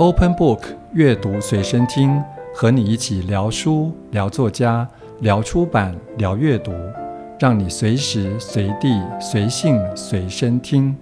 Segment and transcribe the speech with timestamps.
[0.00, 0.60] Open Book
[0.94, 2.24] 阅读随身听，
[2.54, 4.88] 和你一起聊书、聊作家、
[5.18, 6.72] 聊出版、聊阅读，
[7.38, 10.96] 让你随时随地随性随身听。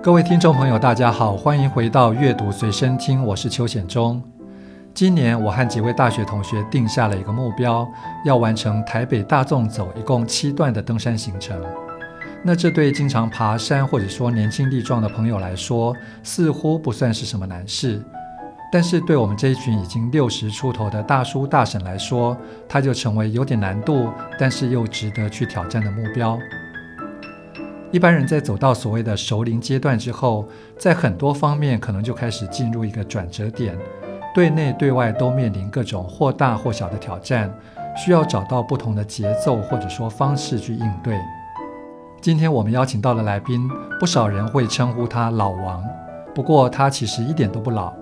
[0.00, 4.22] 各位听众朋友，大家好，欢迎回到阅读随身听，我是邱显忠。
[4.94, 7.84] 今年我和几位大学同学定下了一个目标，
[8.24, 11.60] 要完成台北大纵走一共七段的登山行程。
[12.46, 18.02] 那这对经常爬山或者说年轻力壮的朋友来说，似乎不算是什么难事。
[18.70, 22.36] 但是对我们这一群已经六十出头的大叔大婶来说，
[22.68, 26.38] 它就成为有点难度，但是又值得去挑战的目标。
[27.90, 33.74] 一般人在走到所谓的熟龄阶段之后，在很多方面可能就开始进入一个转折点，
[34.34, 37.50] 对内对外都面临各种或大或小的挑战，
[37.96, 41.18] 需要找到不同的节奏或者说方式去应对。
[42.24, 43.68] 今天我们邀请到的来宾，
[44.00, 45.84] 不少人会称呼他老王，
[46.34, 47.92] 不过他其实一点都不老，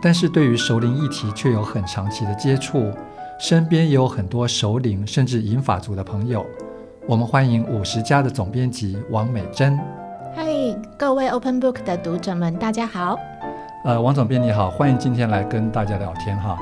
[0.00, 2.90] 但是对于熟龄议题却有很长期的接触，
[3.38, 6.42] 身边也有很多熟龄甚至银发族的朋友。
[7.06, 9.78] 我们欢迎五十家的总编辑王美珍。
[10.34, 10.46] 嗨，
[10.96, 13.18] 各位 Open Book 的读者们，大家好。
[13.84, 16.58] 呃，王总编你好，欢迎今天来跟大家聊天哈。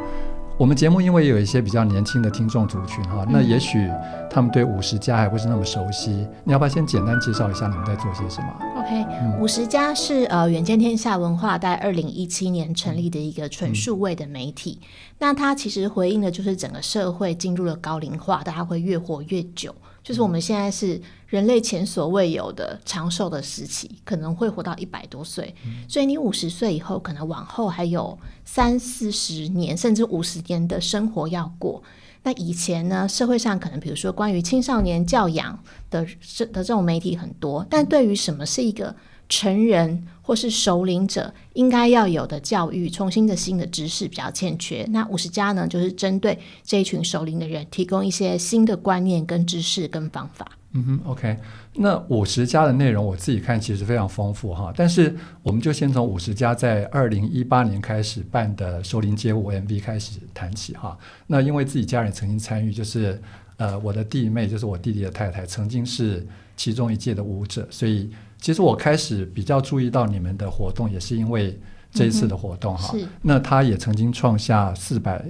[0.56, 3.90] 我们节目因为有一些比较年轻的听众族群哈，那也许
[4.30, 14.86] 他们对五十加还不是那么熟悉，嗯、你要不要先简单介绍一下你们在做些什么？OK，五十加是呃远见天下文化在二零一七年成立的一个纯数位的媒体，嗯、
[15.18, 19.74] 那它其实回应的就是整个社会进入了高龄化，大家会越活越久。
[20.04, 25.52] 就是我们现在是人类前所未有的长寿的时期，可能会活到一百多岁。
[25.64, 31.82] 嗯、所以你五十岁以后，可能往后还有三四十年，甚至五十年的生活要过。
[32.22, 35.58] 那以前呢，社会上可能比如说关于青少年教养
[35.90, 38.94] 的这的这种媒体很多，但对于什么是一个
[39.28, 44.82] 成人或是首领者应该要有的教育，重新的新的知识比较欠缺。
[44.88, 50.50] 那五十加呢，就是针对这一群首领的人，提供一些新的观念、跟知识、跟方法。
[50.72, 51.36] 嗯哼，OK。
[51.74, 54.72] 那五十加的内容，我自己看其实非常丰富哈。
[54.74, 60.98] 但是我们就先从五十加在二零一八年开始办的首领街舞 MV 开始谈起哈。
[61.26, 63.20] 那因为自己家人曾经参与，就是
[63.58, 66.26] 呃我的弟妹，就是我弟弟的太太，曾经是
[66.56, 68.10] 其中一届的舞者，所以。
[68.44, 71.58] 其实我开始比较注意到你们的活动，也是因为
[71.90, 72.92] 这一次的活动哈。
[72.94, 75.24] 嗯、那他也曾经创下四百，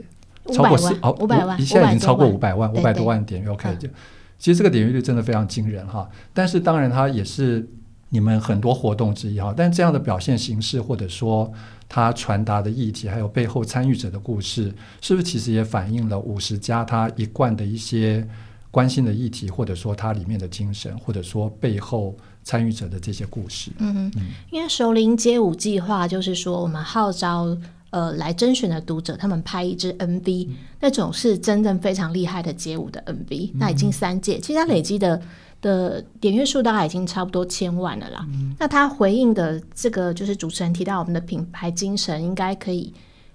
[0.53, 3.49] 超过四哦，五百万，一下已经超过五百万，五百多万点阅。
[3.49, 3.89] OK，就
[4.37, 6.11] 其实这个点阅率真的非常惊人哈。
[6.33, 7.65] 但是当然，它也是
[8.09, 9.55] 你们很多活动之一哈。
[9.57, 11.53] 但这样的表现形式，或者说
[11.89, 18.27] 它传达的议题，还有背后参与者的故事，是不是其实也反映了五十加他一贯的一些
[18.73, 22.17] 关心的议题，或者说它里面的精神，或者说背后。
[22.45, 27.57] 参与者的这些故事，嗯嗯，因为熟龄街舞计划就是说，我们号召
[27.89, 35.21] 呃来甄选的读者，他们拍一支 MV，嗯、那种是真正非常厉害的街舞的 MV，嗯、那已经三届，其实它累积的
[35.63, 38.27] 的点阅数大概已经差不多千万了啦。
[38.29, 42.93] 嗯、那他回应的这个就是主持人提到我们的品牌精神，应该可以。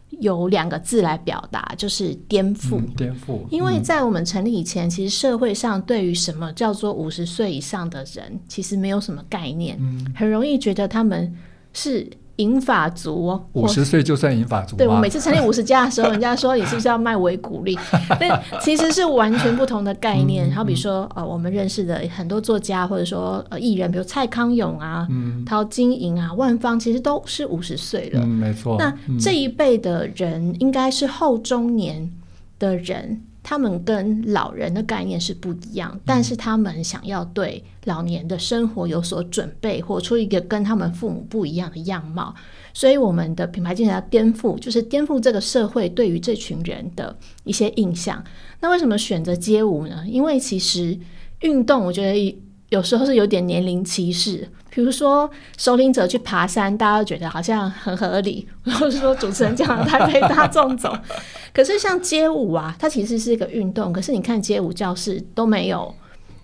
[0.09, 2.77] 有两个字来表达，就是颠覆。
[2.77, 3.39] 嗯、颠覆。
[3.49, 11.35] 因为在我们成立以前，嗯、其实社会上对于什么叫做五十岁以上的人，其实没有什么概念，嗯、很容易觉得他们
[11.73, 12.09] 是。
[12.39, 14.75] 银发族哦，五十岁就算银发族？
[14.77, 17.77] 对，我每次成立五十家的时候， 人家说你是不是要卖维骨力？
[18.19, 20.49] 但其实是完全不同的概念。
[20.51, 28.21] 好比说，呃，我们认识的很多作家，或者说呃艺人，比如蔡康永啊、嗯、陶晶莹啊、万芳，其实都是五十岁了。
[28.23, 28.77] 嗯，没错。
[28.79, 32.09] 那这一辈的人，应该是后中年
[32.57, 33.21] 的人。
[33.49, 42.35] 他们跟老人的概念是不一样，但是他们想要对老年的生活有所准备，活出一个跟他们父母不一样的样貌。
[42.75, 48.23] 所以，我们的品牌精神要颠覆，就是颠覆这个社会对于这群人的一些印象。
[48.59, 50.03] 那为什么选择街舞呢？
[50.07, 50.95] 因为其实
[51.39, 52.37] 运动，我觉得
[52.69, 54.47] 有时候是有点年龄歧视。
[54.69, 58.47] 比如说，首领者去爬山，大家都觉得好像很合理。
[58.63, 60.95] 或者是说，主持人讲台北大众走，
[61.53, 63.91] 可是像街舞啊，它其实是一个运动。
[63.91, 65.93] 可是你看街舞教室都没有，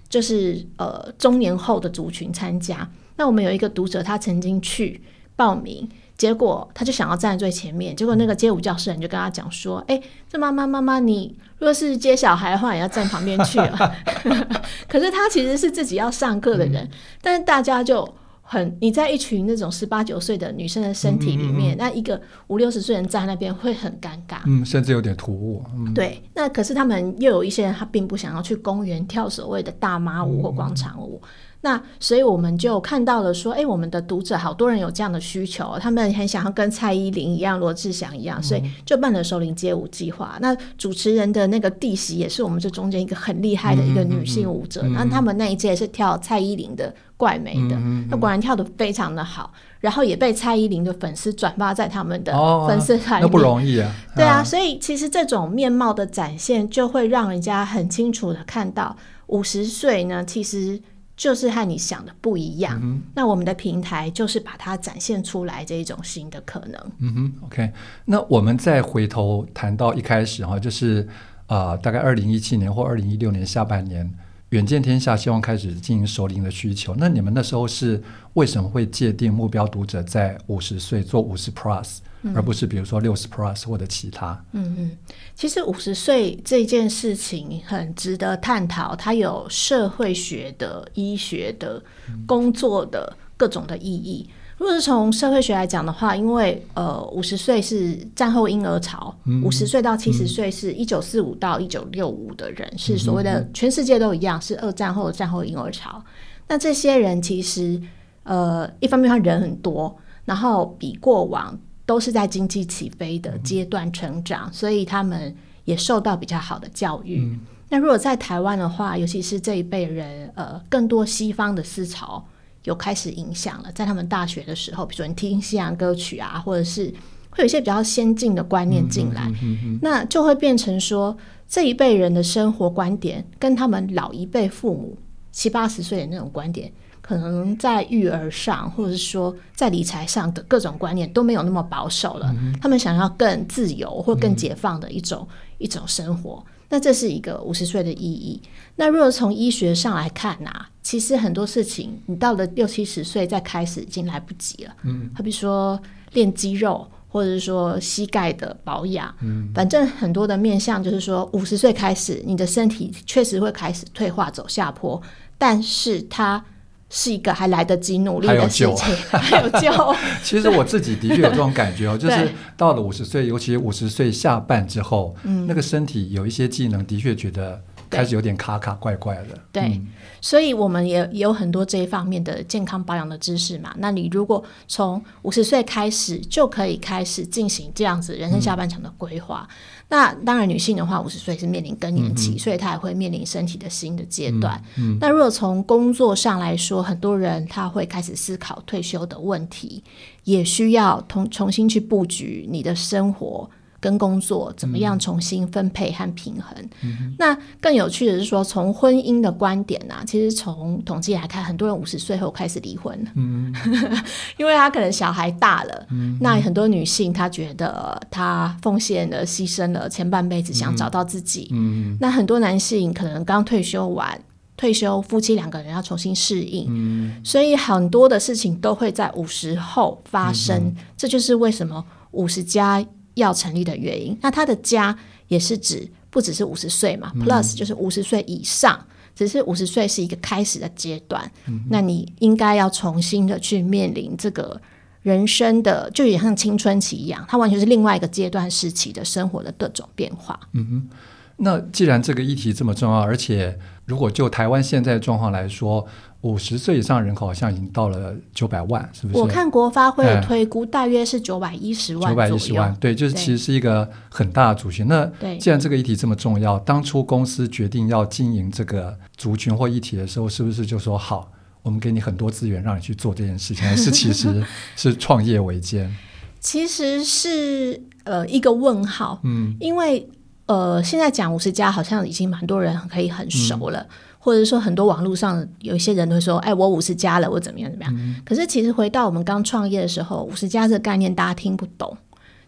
[0.09, 2.89] 就是呃中年后的族群参加。
[3.17, 5.01] 那我们有一个读者，他曾经去
[5.35, 5.87] 报名，
[6.17, 13.95] 结果他就想要站在最前面，结果那个街舞教室人就跟他讲说：“哎、欸，这妈妈妈妈，你若是接小孩的话，也要站旁边去了。”
[14.87, 16.91] 可是他其实是自己要上课的人，嗯、
[17.21, 18.07] 但是大家就。
[18.47, 25.63] 很，你在一群那种十八九岁的女生的身体里面，嗯嗯嗯，那一个五六十岁人站在那边会很尴尬，嗯，甚至有点突兀。
[25.75, 31.19] 嗯、对，那可是他们又有一些人，他并不想要去公园跳所谓的大妈舞或广场舞。
[31.65, 40.37] 那所以我们就看到了说，哎，我们的读者好多人有这样的需求，他们很想要跟蔡依林一样、罗志祥一样，所以就办了首领街舞计划。
[40.39, 47.75] 那主持人的那个弟媳也是我们这中间一个很厉害的一个女性舞者，那他们那一届是跳蔡依林的怪美的，
[48.11, 52.31] 那果然跳得非常的好，然后也被蔡依林的粉丝转发在他们的
[52.67, 53.91] 粉丝团里不容易啊。
[54.15, 58.95] 对啊，所以其实这种面貌的展现，就会让人家很清楚的看到，
[59.25, 60.79] 五十岁呢，其实。
[61.15, 66.91] 就是和你想的不一样，嗯、那我们的平台就是把它展现出来这一种新的可能。
[66.99, 67.71] 嗯哼，OK。
[68.03, 71.07] 那我们再回头谈到一开始哈，就是
[71.47, 74.11] 啊、呃，大概二零一七年或二零一六年下半年，
[74.55, 76.95] 远见天下希望开始经营首领的需求。
[76.97, 78.01] 那你们那时候是
[78.35, 81.97] 为什么会界定目标读者在五十岁做五十 Plus？
[82.33, 84.43] 而不是比如说六十 plus 或者其他。
[84.53, 84.97] 嗯嗯，
[85.35, 91.79] 其实五十岁这件事情很值得探讨，它有社会学的、医学的、
[92.25, 94.27] 工作的各种的意义。
[94.65, 106.03] 如果是从社会学来讲的话，因为呃五十岁是战后婴儿潮，五十岁到七十岁是一九四五到一九六五的人，嗯、是所谓的全世界都一样，是二战后的战后婴儿潮。
[106.47, 107.79] 那这些人其实
[108.23, 109.95] 呃一方面他人很多，
[110.25, 111.55] 然后比过往。
[111.87, 115.31] 都是在经济起飞的阶段成长，嗯、所以他们
[115.65, 117.19] 也受到比较好的教育。
[117.19, 117.39] 嗯、
[117.69, 122.25] 那如果在台湾的话，尤其是这一辈人，呃，更多西方的思潮
[122.65, 123.71] 有开始影响了。
[123.71, 126.93] 在他们大学的时候，比如说你听西洋歌曲啊，或者是
[127.31, 131.17] 会有一些比较先进的观念进来，嗯嗯嗯、那就会变成说
[131.47, 134.97] 这一辈人的生活观点跟他们老一辈父母
[135.31, 136.71] 七八十岁的那种观点。
[137.01, 142.35] 可能在育儿上，或者是说在理财上的各种观念都没有那么保守了。
[142.39, 146.43] 嗯、他们想要更自由或更解放的一种、嗯、一种生活。
[146.69, 148.41] 那这是一个五十岁的意义。
[148.75, 150.69] 那如果从医学上来看呢、啊？
[150.81, 154.75] 其实很多事情你到了六七十岁再开始已经来不及了。
[154.83, 155.81] 嗯，好比说
[156.13, 159.13] 练肌肉，或者是说膝盖的保养。
[159.21, 165.01] 嗯，反正很多的面向就是说五十岁开始，你的身体确实会开始退化走下坡，
[165.37, 166.43] 但是它。
[166.89, 169.71] 是一个还来得及努力的事情，还有救。
[170.23, 179.39] 其实我自己的确有这种感觉哦，就是到了五十岁，尤其五十岁下半之后，嗯，那个身体有一些技能，的确觉得开始有点卡卡怪怪的。
[179.51, 179.87] 对，嗯、
[180.21, 183.73] 所以我们也也有很多这一方面的健康保养的知识嘛。
[183.77, 189.47] 那你如果从五十岁开始就可以开始进行这样子人生下半场的规划。
[189.49, 189.55] 嗯
[189.87, 194.59] 那当然，女性的话，五十岁是面临更年期，嗯、所以她也会面临身体的新的阶段。
[194.99, 199.83] 那如果从工作上来说，很多人他会开始思考退休的问题，
[200.23, 203.47] 也需要重重新去布局你的生活。
[203.85, 206.57] 跟工作怎么样重新分配和平衡？
[206.81, 213.53] 嗯、那更有趣的是说，从婚姻的观点啊，其实从统计来看，很多人五十岁后开始离婚，嗯、
[214.37, 215.85] 因为他可能小孩大了。
[215.91, 221.47] 嗯、那很多女性她觉得她奉献了、牺牲了前半辈子，想找到自己。
[221.51, 224.19] 嗯、那很多男性可能刚退休完，
[224.57, 230.57] 退休夫妻两个人要重新适应，嗯、所以很多的事情都会在五十后发生。
[230.57, 232.83] 嗯、这就是为什么五十加。
[233.15, 234.97] 要成立的原因，那他的家
[235.27, 238.79] 也是指不只是五十岁嘛、嗯、，plus 就是五十岁以上，
[239.15, 241.29] 只是五十岁是一个开始的阶段。
[241.47, 244.61] 嗯、那你应该要重新的去面临这个
[245.01, 250.39] 人生的，就也像青春期一样，它完全是另外一个阶段时期的生活的各种变化。
[250.53, 250.89] 嗯哼，
[251.37, 255.87] 那既然这个议题这么重要，而且如果就台湾现在状况来说。
[256.21, 259.19] 五十岁以上人口好像已经到了九百万，是不是？
[259.19, 262.09] 我看国发会的推估大约是九百一十万。
[262.09, 264.87] 九百一十万，对，就是其实是一个很大的族群。
[264.87, 265.05] 那
[265.39, 271.31] 既然这个议题这么重要，当初公司决定要经营这个族群或议题的时候，是不是就说好，
[271.61, 273.63] 我们给你很多资源让你去做这件事情？
[273.63, 274.43] 还是其实
[274.75, 275.95] 是 创业维艰？
[276.39, 280.09] 其实是呃一个问号，嗯，因为
[280.47, 283.79] 呃现在讲五十家好像已经蛮多人可以很熟了。
[283.81, 283.89] 嗯
[284.25, 291.95] 或者说，很多网络上有一些人都会说：“哎，我五十加了，我怎么样怎么样？”嗯、可是其实回到我们刚创业的时候，五十加这个概念大家听不懂。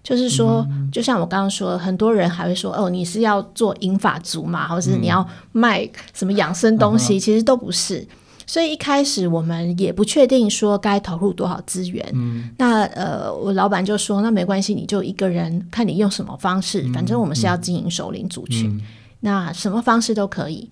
[0.02, 8.04] 就是说，嗯、就像我刚刚说，很多人还会说：“哦，你是要做银发族嘛，或者是你要卖什么养生东西？”嗯、其实都不是。
[8.48, 12.04] 所以一开始我们也不确定说该投入多少资源。
[12.16, 18.82] 嗯、那呃，我老板就说：“那没关系，你就一个人看你用什么方式，嗯、反正我们是要经营首领族群，嗯、
[19.20, 20.68] 那什么方式都可以。”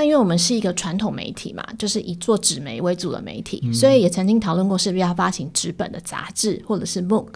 [0.00, 7.26] 那因为我们是一个传统媒体嘛，就是以做纸媒为主的媒体，嗯、所以也曾经讨论过是不是要发行纸本的杂志或者是 MOOC。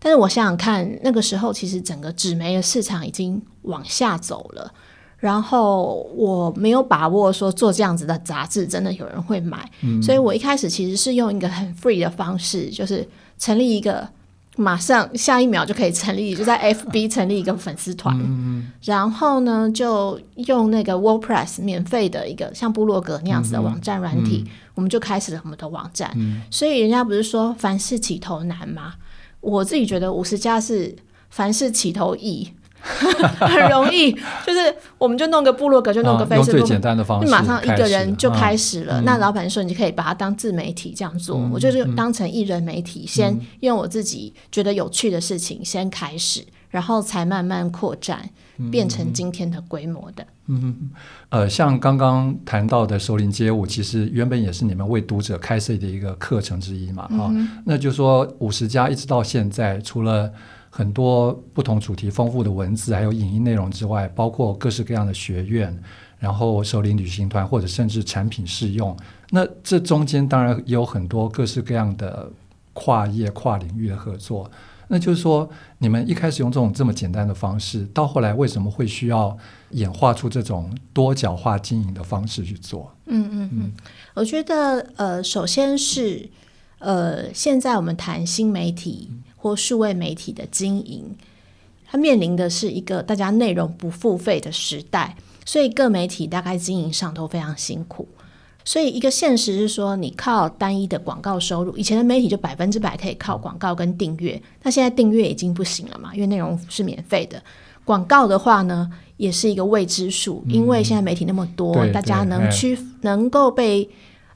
[0.00, 4.72] 但是我想想看，那个时候其实整个纸媒的市场已经往下走了，
[5.18, 14.08] 然后我没有把握说做这样子的杂志真的有人会买，嗯、所以我一开始其实是用一个很 free 的方式，就是成立一个。
[14.56, 26.12] 马上下一秒就可以成立，就在 FB 成立一个粉丝团，嗯、然后呢，就用那个 WordPress 免费的一个像部落格那样子的网站软体，嗯、我们就开始了我们的网站。
[26.16, 28.94] 嗯、所以人家不是说凡事起头难吗？
[29.40, 30.94] 我自己觉得五十家是
[31.30, 32.52] 凡事起头易。
[33.38, 34.12] 很容易，
[34.44, 38.94] 就是我们就弄个部落格，就弄个 Facebook，、啊、最简单的方式，马上一个人就开始了。
[38.94, 48.28] 啊、那老板说，你就可以把它当自媒体这样做，嗯、我就是当成艺人媒体，嗯、先用我自己觉得有趣的事情先开始，然后才慢慢扩展，
[48.70, 50.26] 变成今天的规模的。
[50.48, 50.90] 嗯，
[51.28, 60.30] 呃，像刚刚谈到的首领街舞，其实原本也是你们为读者开设的一个课程之一嘛，啊、嗯，那就说五十家一直到现在，除了
[60.74, 65.78] 很多不同主题丰富的文字，还有影音内容之外，包括各式各样的学院，
[66.18, 68.96] 然后首领旅行团，或者甚至产品试用。
[69.28, 72.26] 那这中间当然也有很多各式各样的
[72.72, 74.50] 跨业、跨领域的合作。
[74.88, 79.36] 那就是说，你们一开始用这种这么简单的方式，到后来为什么会需要
[79.72, 82.90] 演化出这种多角化经营的方式去做？
[83.04, 83.72] 嗯嗯嗯，
[84.14, 86.30] 我觉得呃，首先是
[86.78, 89.10] 呃，现在我们谈新媒体。
[89.42, 91.04] 或数位媒体的经营，
[91.84, 98.06] 它面临的是一个大家内容不付费的时代，所以各媒体大概经营上都非常辛苦。
[98.64, 107.42] 所以一个现实是说，你靠单一的广告收入，以前的媒体就百分之百可以靠广告跟订阅，那现在订阅已经不行了嘛，因为内容是免费的。
[107.84, 113.90] 广告的话呢，也是一个未知数，因为现在媒体那么多，嗯、大家能去能够被。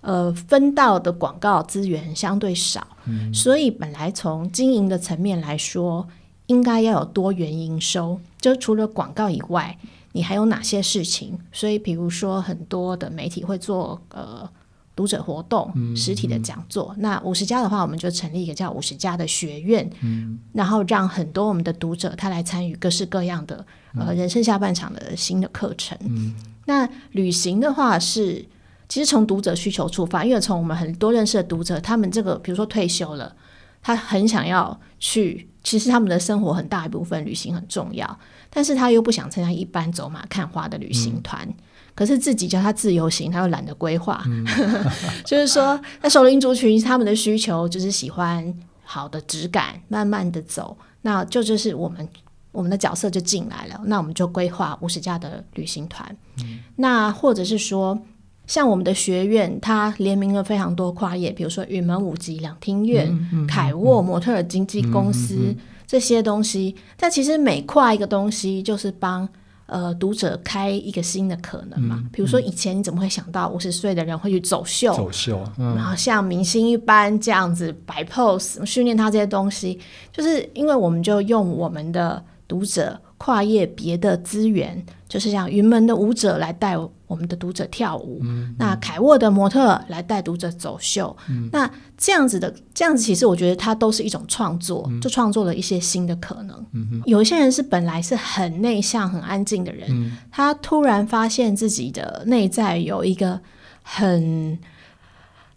[0.07, 6.07] 呃，分到的广告资源相对少，嗯、所以本来从经营的层面来说，
[6.47, 8.21] 应该要有多元营收。
[8.41, 9.77] 就除了广告以外，
[10.13, 11.37] 你还有哪些事情？
[11.51, 14.49] 所以，比如说很多的媒体会做呃
[14.95, 16.95] 读者活动、嗯、实体的讲座。
[16.97, 23.67] 嗯、那 50+ 的话，我们就成立一个叫五十家的学院，嗯、然后让很多我们的读者他来参与各式各样的
[23.99, 25.99] 呃人生下半场的新的课程。
[26.03, 26.33] 嗯、
[26.67, 28.45] 那旅行的话是。
[28.89, 33.35] 其实从读者需求出发，因为从我们很多认识的读者，他们这个比如说退休了，
[33.83, 41.55] 他很想要去，其实他们的生活很大一部分旅行很重要，但是他又不想参加一般走马看花的旅行团，嗯、
[41.97, 44.47] 可是自己叫他自由行，他又懒得规划，嗯、
[45.27, 52.09] 就是说，那熟龄族群他们的需求就是喜欢好的质感，慢慢的走，那就就是我们
[52.53, 58.01] 我们的角色就进来了，那我们就规划五十家的旅行团，嗯、那或者是说。
[58.47, 65.55] 像我们的学院，它联名了非常多跨业，比如说云门舞集、两厅院、凯沃、模特儿经纪公司、
[65.87, 66.75] 这些东西。
[66.97, 69.29] 但其实每跨一个东西，就是帮
[69.67, 72.03] 呃读者开一个新的可能嘛。
[72.13, 74.95] 比如说以前你怎么会想到五十岁的人会去走秀？
[74.95, 79.79] 走秀，嗯、然后像明星一般这样子摆 pose，训练他这些东西，
[80.13, 84.85] 就是因为我们就用我们的读者跨越别的资源。
[85.09, 88.21] 就是像云门的舞者来带我们的读者跳舞，
[88.59, 96.67] 那凯沃的模特来带读者走秀，嗯、那这样子的这样子，其实我觉得它都是一种创作，嗯、就创作了一些新的可能。
[97.05, 103.41] 有一些人是本来是很内向、很安静的人，嗯、他突然发现自己的内在有一个
[103.83, 104.59] 很。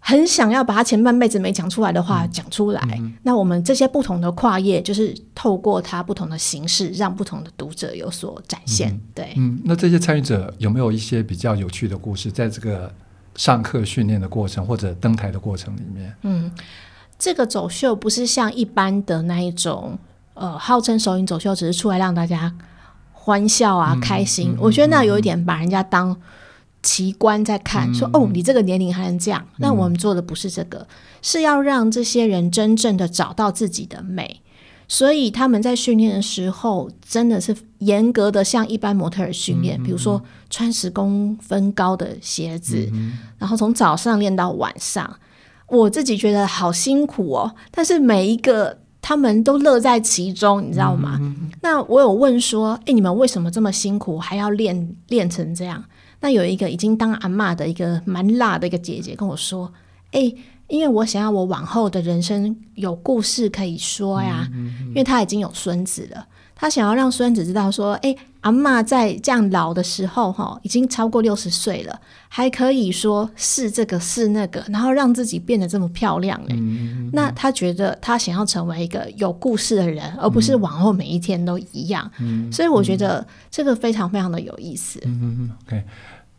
[0.10, 2.82] 很想要把他前半辈子没讲出来的话讲出来。
[3.22, 8.89] 那我们这些不同的跨页，就是透过他不同的形式，让不同的读者有所展现。
[8.89, 12.92] 嗯、对，嗯，那这些参与者有没有一些比较有趣的故事，在这个
[13.36, 16.12] 上课训练的过程或者登台的过程里面？
[16.24, 16.51] 嗯，
[17.20, 19.96] 这个走秀不是像一般的那一种，
[20.34, 22.51] 呃，号称手影走秀，只是出来让大家
[23.13, 24.54] 欢笑啊、嗯、开心。
[24.54, 26.18] 嗯、我觉得那有一点把人家当。
[26.81, 29.45] 奇观在看，说哦，你这个年龄还能这样？
[29.57, 30.88] 那、嗯、我们做的不是这个，
[31.21, 34.41] 是要让这些人真正的找到自己的美。
[34.88, 40.19] 所以他们在训练的时候，真的是严格的像一般模特儿训练，嗯、比如说
[40.50, 45.17] 穿十公分高的鞋子，嗯、然后从早上练到晚上。
[45.67, 51.19] 我自己觉得好辛苦哦，但是每一个他们都乐在其中，你知道吗？
[51.21, 55.83] 嗯、那我有问说，诶，你们为什么这么辛苦，还要练练成这样？
[56.22, 59.72] 那有一个已经当阿嬷的一个蛮辣的一个姐姐跟我说
[60.12, 82.10] ：“哎、欸，因为我想要我往后的人生有故事可以说呀，嗯嗯嗯、因为她已经有孙子了，她想要让孙子知道说，哎、欸，阿嬷在这样老的时候，哈，已经超过六十岁了，还可以说是这个是那个，然后让自己变得这么漂亮，哎、嗯，那他觉得他想要成为一个有故事的人，而不是往后每一天都一样。
[82.19, 85.00] 嗯、所以我觉得这个非常非常的有意思。
[85.03, 85.84] 嗯嗯嗯，OK。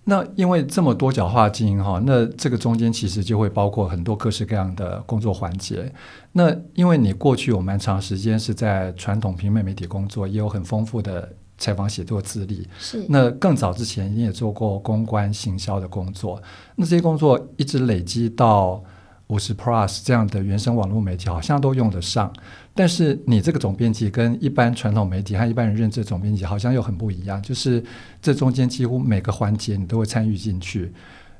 [0.04, 5.92] 那因为这么多角化经营哈，那这个中间其实就会包括很多各式各样的工作环节。
[6.32, 11.30] 那因为你过去有蛮长时间是在传统平面媒体工作，也有很丰富的
[11.60, 12.66] 采访写作资历。
[12.80, 13.06] 是。
[13.08, 16.42] 那更早之前你也做过公关行销的工作，
[16.74, 18.82] 那这些工作一直累积到
[19.28, 22.32] 五十 Plus 这样的原生网络媒体，好像都用得上。
[22.74, 27.82] 但是你这个总编辑跟一般传统媒体和一般人认知的总编辑好像又很不一样，就是
[28.22, 30.92] 这中间几乎每个环节你都会参与进去，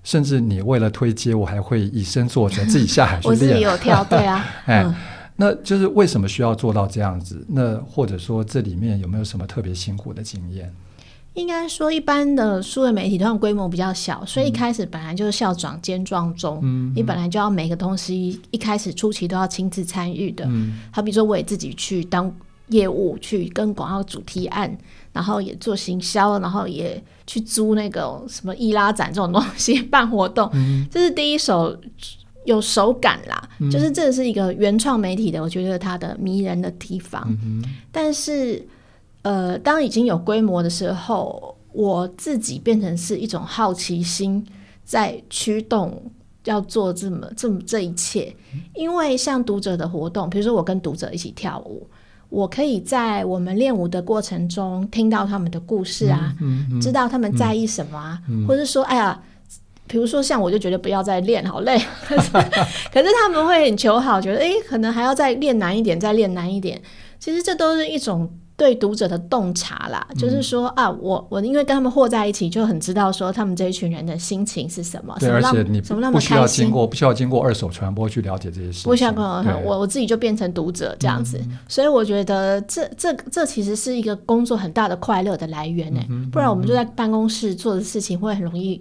[0.03, 3.33] 甚至你为了推接，我还会以身作则，自己下海去练。
[3.33, 4.95] 我自己有跳，对啊， 哎，嗯、
[5.41, 7.43] 那就是为什么需要做到这样子？
[7.49, 10.71] 那或者说这里面有没有什么特别辛苦的经验？
[11.33, 20.45] 应该说，一般的数位媒体通常规模比较小，所以一开始本来就是校长兼壮中，嗯、你本来就要每个东西一开始初期都要亲自参与的。
[20.49, 22.31] 嗯、好比说，我也自己去当
[22.69, 24.77] 业务，去跟广告主提案，
[25.15, 30.51] 然后也做行销，然后也去租那个什么易拉展这种东西办活动。
[30.53, 31.75] 嗯、这是第一手
[32.45, 37.23] 有手感啦，嗯、就是这是一个原创媒体的，我觉得它的迷人的地方。
[37.43, 38.67] 嗯、但是。
[39.23, 44.43] 呃，当已经有规模的时候，我自己变成是一种好奇心
[44.83, 46.03] 在驱动，
[46.45, 48.35] 要做这么这么这一切。
[48.75, 51.87] 因为像读者的活动，比如说我跟读者一起跳舞，
[52.31, 56.35] 我可以在我们练舞的过程中听到他们的故事啊，
[56.81, 59.23] 知道他们在意什么啊，嗯、或者说，哎呀，
[59.91, 61.77] 比如说像我就觉得不要再练，好累。
[62.07, 66.81] 可是，可是他们会很求好，觉得哎，可能还要再练难一点，再练难一点。
[67.19, 68.31] 其实这都是一种。
[68.61, 75.17] 对读者的洞察啦，嗯、就是说啊，我我因为跟他们和在一起，就很知道说他们这一群人的心情是什么。
[75.19, 78.83] 对，而且你什么那么开心，不需要经过不需要经过二手传播去了解这些事情。
[78.83, 86.01] 不需要跟我我我自己就变成读者这样子，嗯、所以我觉得这这这其实是一个工作很大的快乐的来源呢。
[86.11, 88.79] 嗯、不然我们就在办公室做的事情会很容易。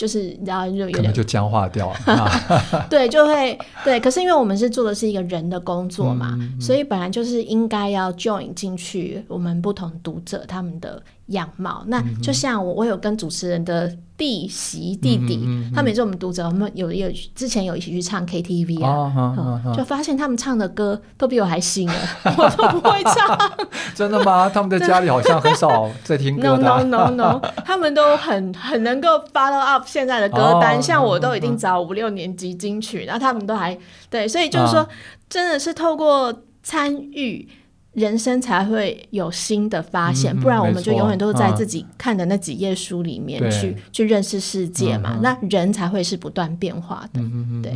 [0.00, 2.30] 就是然后就有点就僵化掉了，
[2.88, 4.00] 对，就会对。
[4.00, 11.82] 可是因为我们是做的是一个人的工作嘛，嗯嗯、所以本来就是应该要 join 进去我们不同读者他们的样貌。
[11.88, 13.96] 那就像我，我有跟主持人的。
[14.20, 16.44] 弟媳弟弟，他们也是我们读者。
[16.44, 21.94] 我们有有之前有一起去唱 KTV 啊，就发现他们唱的歌都比我还新了，
[22.36, 23.50] 我都不会唱。
[23.94, 24.50] 真的吗？
[24.52, 26.58] 他们在家里好像很少在听歌的。
[26.58, 33.74] No no no no，他们都很很能够 follow up 现在的歌单，哦、像我都已经找五六年级金曲，然后他们都还
[34.10, 34.86] 对，所以就是说，
[35.30, 37.48] 真的是透过参与。
[37.92, 45.16] 人生才会有新的发现，嗯、不然我们就永远都是在自己看的那几页书里面去、嗯、去认识世界嘛。
[45.16, 47.20] 嗯、那人才会是不断变化的。
[47.20, 47.72] 嗯、对。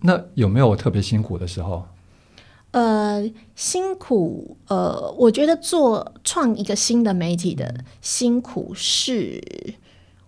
[0.00, 1.84] 那有没有特别辛苦的时候？
[2.70, 3.22] 呃，
[3.54, 9.42] 辛苦，呃，我觉得做创一个新的媒体的辛苦是。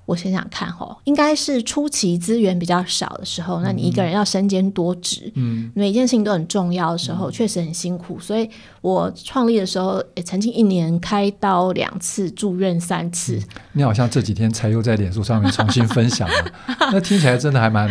[0.06, 8.18] 我想想看哦，应该是初期资源比较少的时候，那你一个人要身兼多职，嗯，每件事情都很重要的时候，确实很辛苦。
[8.20, 8.48] 所以
[8.80, 13.40] 我创立的时候，也曾经一年开刀两次，住院三次。
[13.72, 16.52] 你好像这几天才又在脸书上面重新分享了，
[16.92, 17.90] 那听起来真的还蛮。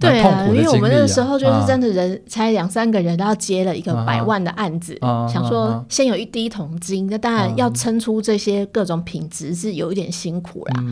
[0.00, 4.98] 对啊，因为我们那个时候就是真的人才两三个人，都要接了一个百万的案子，
[5.30, 10.84] 想说先有一滴桶金，那当然要撑出这些各种品质是有一点辛苦啦。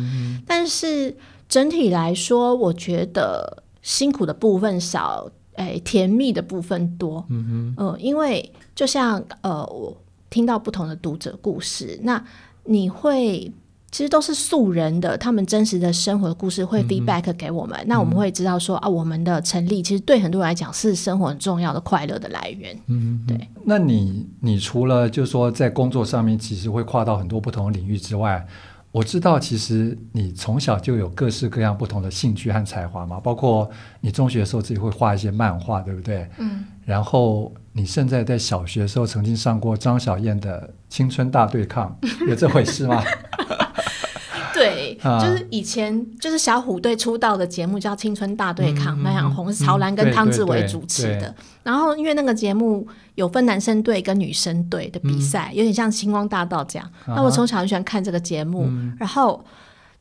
[0.47, 1.16] 但是
[1.49, 7.25] 整体来说，我觉得辛苦的部分少，哎，甜蜜的部分多。
[7.31, 9.97] 嗯嗯，因为就像呃，我
[10.29, 12.23] 听到不同的读者故事，那
[12.64, 13.51] 你会。
[13.90, 22.79] 其实都是素人的，他们真实的生活的故事会 feedback 给我们，嗯、那我们会知道说啊，我们的成立其实对很多人来讲是生活很重要的快乐的来源。
[22.87, 23.48] 嗯，对。
[23.64, 28.46] 那你你除了就是说在工作上面其实会跨到很多不同的领域之外，
[28.92, 33.70] 我知道其实你从小就有各式各样不同的兴趣和才华嘛，包括
[34.01, 36.29] 你中学的时候自己会画一些漫画，对不对？
[36.38, 36.64] 嗯。
[36.85, 41.94] 然后你现在在小学的时候曾经上过张小燕的青春大对抗，
[42.29, 43.03] 有这回事吗？
[45.03, 51.35] 对，就是以前就是小虎队出道的节目叫《青春大对抗》，蛮红，是曹兰跟汤志伟主持的。
[51.63, 56.91] 然后因为那个节目有分男生队跟女生队的比赛，有点像星光大道这样。
[57.07, 59.45] 那我从小很喜欢看这个节目，然后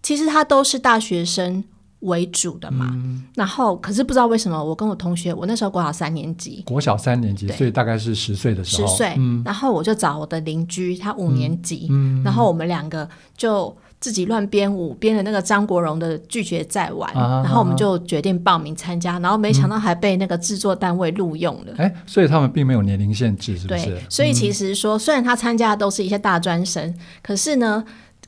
[0.02, 1.64] 其实他都是大学生
[2.00, 2.90] 为主的嘛。
[2.94, 9.14] 嗯、然后可是不知道为什么，我跟我同学，我那时候国小三年级，国小三年级，所以大概是十岁的时候，十岁。
[9.18, 13.76] 嗯、然后我就找我的邻居，他五年级，嗯、然后我们两个就。
[14.00, 21.74] 自己乱编舞，编了那个张国荣的拒绝再玩，啊、然后我们就决定报名参加，啊、然后没想到还被那个制作单位录用了。
[21.78, 23.86] 哎、嗯，所以他们并没有年龄限制，是不是？
[23.88, 27.84] 对，所以其实说，嗯、虽然他参加的都是一些大专生，可是呢，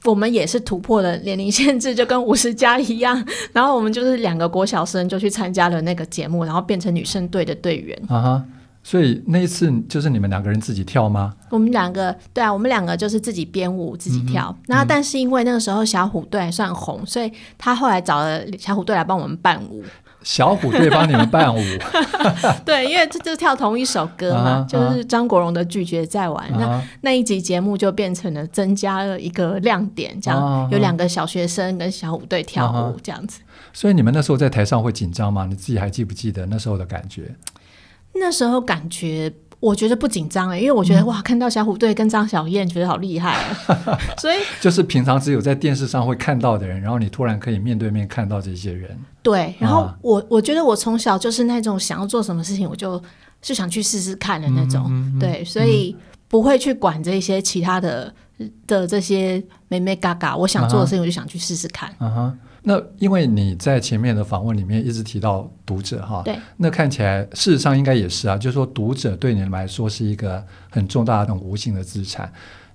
[0.05, 3.23] 我们也是突破了年龄限制，就跟五十加一样。
[3.53, 7.97] 然后我们就是两个国小生就去参加了那个节目，然后变成女生队的队员。
[8.07, 8.43] 啊
[8.81, 11.33] 所以那一次就是你们两个人自己跳吗？
[11.49, 14.55] 我们两个，对啊，我们两个就是自己编舞自己跳。
[14.67, 19.83] 那、嗯、但是因为那个时候小虎队还算红，所以他后来找了小虎队来帮我们伴舞。
[20.23, 21.59] 小虎队帮你们伴舞？
[22.65, 26.51] 对，因为这就是跳同一首歌嘛，啊、就是张国荣的《拒绝再玩》。
[26.55, 33.71] 啊、那那一集节目就变成了增加了一个亮点，这样、啊、有两个小学生跟小虎队跳舞这样子、啊。
[33.71, 35.45] 所以你们那时候在台上会紧张吗？
[35.45, 37.33] 你自己还记不记得那时候的感觉？
[38.13, 43.97] 那时候感觉，我觉得不紧张哎，因为我觉得、嗯、哇，看到小虎队跟张小燕，觉得好厉害啊！
[44.19, 48.97] 所以就是平常只有在电视上会看到的人，然后你突然可以面对面看到这些人。
[49.21, 53.01] 对，然后我、啊、我觉得我从小就是那种想要做什么事情，我就
[53.41, 54.85] 是想去试试看的那种。
[54.89, 55.95] 嗯嗯、对，所以
[56.27, 58.13] 不会去管这些其他的
[58.67, 61.93] 的这些妹妹嘎嘎，我想做的事情，我就想去试试看。
[61.99, 62.39] 嗯哼。
[62.61, 72.31] 那因为你在前面的访问里面一直提到读者哈，对，那看起来事实上应该也是啊，就是说读者对你们来说是一个很重大的、很无形的资产。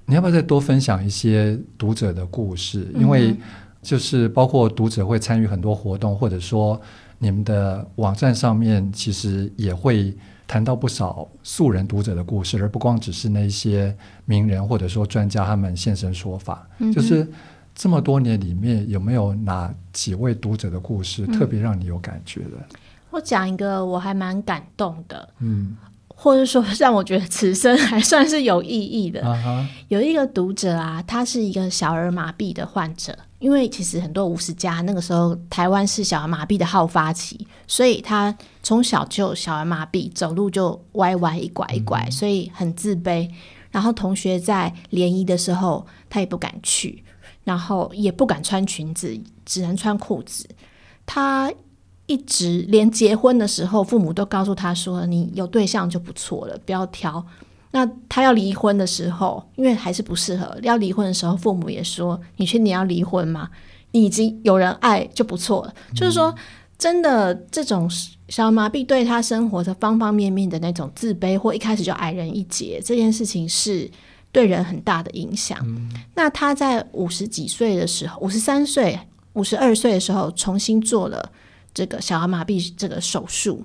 [0.07, 2.91] 你要不要再多分享一些读者的故事？
[2.95, 3.37] 因为
[3.83, 6.81] 就是包括读者会参与很多活动，或者说
[7.19, 10.17] 你们的网站上面其实也会
[10.47, 13.95] 谈到不少素人读者的故事，而不光只是那些
[14.25, 17.27] 名人或者说专家他们现身说法，嗯、就是。
[17.75, 22.57] 这么多年里面，有没有哪几位读者的故事特别让你有感觉的？
[22.57, 22.77] 嗯、
[23.11, 29.27] 我讲一个，我还蛮感动的，嗯，或者说让我觉得此生还算是有意义的。
[29.27, 43.29] 啊、有一个读者啊，他是一个小儿麻痹的患者，因为其实很多五十家那个时候，台湾是小儿麻痹的好发期，所以他从小就小儿麻痹，走路就歪歪一拐一拐，嗯、所以很自卑。
[43.73, 47.04] 然后同学在联谊的时候，他也不敢去。
[47.45, 50.49] 然后也不敢穿裙子，只能穿裤子。
[51.07, 51.53] 他
[52.07, 57.25] 一直连结婚的时候，父母都告诉他说：“你有对象就不错了，不要挑。”
[57.73, 63.51] 那他要离婚的时候，因为还是不适合，要离婚的时候，父母也说：“你确定你要离婚吗？
[63.91, 65.75] 你已经有人爱就不错了。
[65.91, 66.35] 嗯”就是说，
[66.79, 67.91] 真的这种
[68.29, 73.91] 小儿麻痹对他生活的方方面面的那种自卑，或一开始就矮人一截，这件事情是。
[74.35, 75.57] 对人很大的影响。
[75.63, 78.99] 嗯、那他在五十几岁的时候，五十三岁、
[79.35, 81.31] 五十二岁的时候，重新做了
[81.73, 83.65] 这个小儿麻痹这个手术。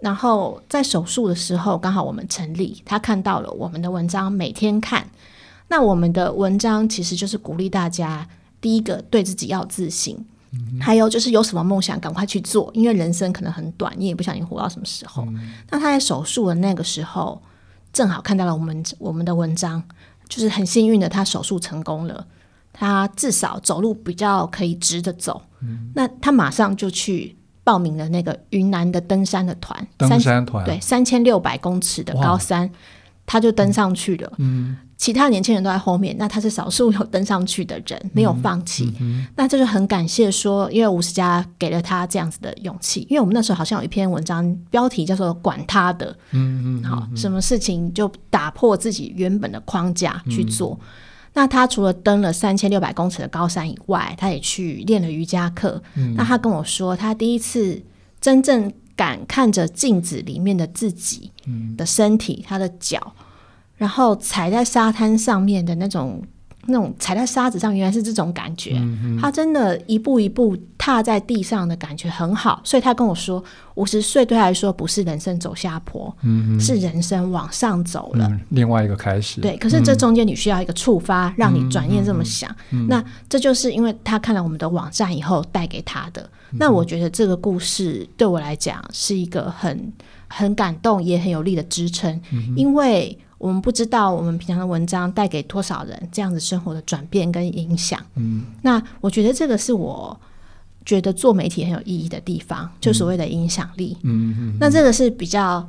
[0.00, 5.04] 然后在手术的时候，刚好我们成立，他看到了我们的文章，每天看。
[5.66, 8.24] 那我们的文章其实就是鼓励大家，
[8.60, 10.16] 第一个对自己要自信，
[10.52, 15.24] 嗯、还有就是有什么梦想赶快去做，因为人生可能很短，你也不晓得你活到什么时候。
[15.24, 17.42] 嗯、那他在手术的那个时候。
[17.92, 19.82] 正好看到了我们我们的文章，
[20.28, 22.26] 就是很幸运的，他手术成功了，
[22.72, 25.42] 他至少走路比较可以直着走。
[25.60, 32.70] 嗯、那他马上就去报名了那个云南的登山的团，登山团对三千六百公尺的高山，
[33.26, 34.32] 他就登上去了。
[34.38, 34.76] 嗯。
[34.98, 38.92] 其他年轻人都在后面，那他是少数有登上去的人，没有放弃。
[38.98, 43.06] 嗯嗯、那这就很感谢说，因为五十家给了他这样子的勇气。
[43.08, 50.76] 因为我们那时候好像有一篇文章，标题叫做“管他的”，嗯嗯，好，什么事情就打破自己原本的框架去做。
[50.82, 50.86] 嗯、
[51.34, 55.80] 那他除了登了三千六百公尺的高山以外，他也去练了瑜伽课。
[55.94, 57.80] 嗯、那他跟我说，他第一次
[58.20, 61.30] 真正敢看着镜子里面的自己
[61.76, 63.12] 的身体，嗯、他的脚。
[63.78, 66.22] 然后踩在沙滩上面的那种、
[66.66, 68.74] 那种踩在沙子上，原来是这种感觉。
[68.76, 73.42] 嗯、他真的一步一步踏在地上的感觉很好，所以他跟我说，
[73.76, 79.40] 五十岁对他来说不是人生走下坡，嗯、是人生往上走了，嗯，另外一个开始。
[79.40, 82.54] 对，可是这中间你需要一个触发，嗯、让你转念这么想。
[82.72, 86.20] 嗯、那这就是因为他看了我们的网站以后带给他的。
[86.50, 89.92] 嗯、那我觉得这个故事对我来讲是一个很
[90.26, 93.16] 很感动也很有力的支撑，嗯、因为。
[93.38, 97.98] 我们不知道我们平常的文章带给多少人这样子生活的转变跟影响。
[98.16, 100.18] 嗯，那我觉得这个是我
[100.84, 103.96] 觉得做媒体很有意义的地方，嗯、就所谓的影响力。
[104.02, 104.56] 嗯嗯。
[104.60, 105.66] 那这个是比较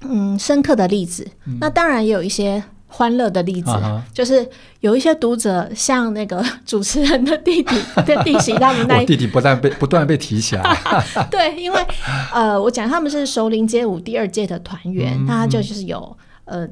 [0.00, 1.28] 嗯深刻的例子。
[1.46, 4.00] 嗯、那当然也有一些欢乐的例子，uh -huh.
[4.12, 4.48] 就是
[4.80, 10.76] 有一些读者像那个 主持人的弟弟 的弟媳他们那，弟弟不断被不断被提起来。
[11.30, 11.86] 对，因为
[12.32, 16.66] 呃，我讲他们是熟龄街舞第二届的团员，那、嗯、就就是有呃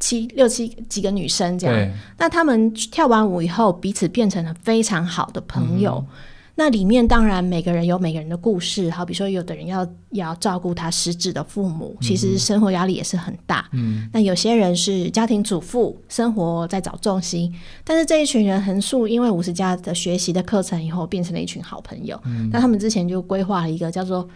[0.00, 6.04] 七六七几个女生这样，那他们跳完舞以后彼此变成了非常好的朋友。
[6.08, 6.16] 嗯
[6.56, 13.66] 那里面当然每个人有每个人的故事，好比说有的人要要照顾他失智的父母，其实生活压力也是很大。
[13.72, 17.50] 嗯，那有些人是家庭主妇，生活在找重心，
[17.82, 22.20] 但是这一群人横竖因为五十加的学习的课程以后，变成了一群好朋友。
[22.26, 24.28] 嗯，那他们之前就规划了一个叫做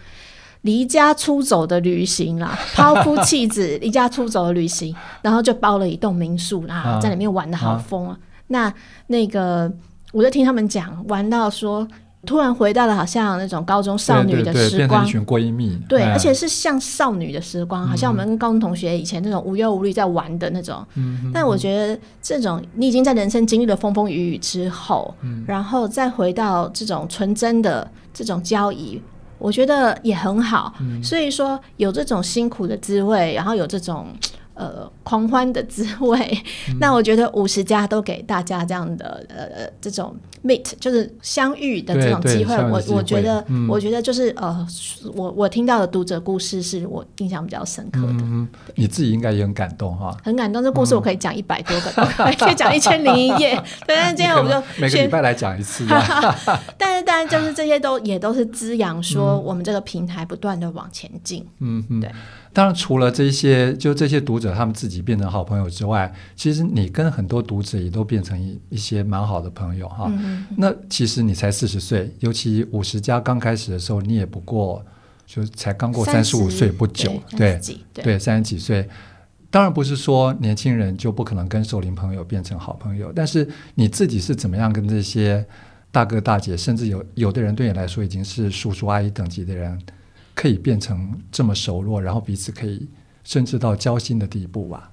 [0.64, 8.18] 离家出走的旅行啦， 抛夫弃子离家出走的旅行，然后就包了一栋民宿啦，在里面玩的好疯啊，啊。
[8.48, 8.74] 那
[9.06, 9.72] 那个
[10.12, 11.88] 我就听他们讲，玩到说。
[12.26, 20.82] 突然回到了好像那种高中少女的时光，对，对，对，变成一群闺蜜，对，而且是像少女的时光，嗯、好像我们跟高中同学以前那种无忧无虑在玩的那种。
[20.94, 28.98] 嗯，但我觉得这种你已经在人生经历了风风雨雨之后，嗯，然后再回到这种纯真的这种交谊，
[29.38, 30.72] 我觉得也很好。
[30.80, 34.08] 嗯，所以说有这种辛苦的滋味，然后有这种。
[34.54, 36.18] 呃，狂欢的滋味，
[36.68, 36.78] 嗯。
[36.78, 40.14] 那我觉得五十家都给大家这样的呃这种
[40.44, 42.54] meet，就是相遇的这种机会。
[42.56, 44.66] 我我觉得，嗯，我觉得就是呃，
[45.14, 48.06] 我我听到的读者故事是我印象比较深刻的。
[48.12, 50.16] 嗯，你自己应该也很感动哈。
[50.22, 53.54] 很感动，这故事我可以讲一百多个，嗯， 可以讲一千零一夜。
[53.86, 55.84] 对，但是今天我们就每个礼拜来讲一次。
[56.78, 61.44] 但是当然就是这些都也都是滋养，说我们这个平台不断的往前进。
[61.58, 62.10] 嗯嗯，对。
[62.54, 70.46] 当然，除了这些，就这些读者他们自己变成好朋友之外，其实你跟很多读者也都变成一一些蛮好的朋友哈、嗯。
[70.56, 74.80] 那其实你才四十岁，尤其五十加刚开始的时候，你也不过
[75.26, 77.60] 就才刚过三十五岁不久，对
[77.92, 78.88] 对，三十几岁。
[79.50, 85.44] 当然不是说年轻人就不可能跟熟龄朋友变成好朋友，但是你自己是怎么样跟这些
[85.90, 89.76] 大哥大姐，甚至有有的人对你来说已经是叔叔阿姨等级的人。
[90.34, 92.88] 可以变成这么熟络，然后彼此可以
[93.22, 94.90] 甚至到交心的地步吧？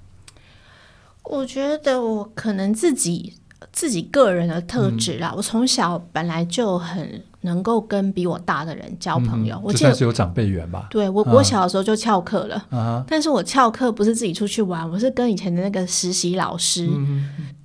[1.24, 3.34] 我觉得我可能自己
[3.72, 9.56] 自己个人的特质啦，嗯、我从小本来就很能够跟比我大的人交朋友。
[9.58, 10.88] 嗯、我记得是有长辈缘吧？
[10.90, 16.90] 对我，我小的时候就翘课了、啊，但是我翘课不是自己出去玩，我是跟以前的那个实习老师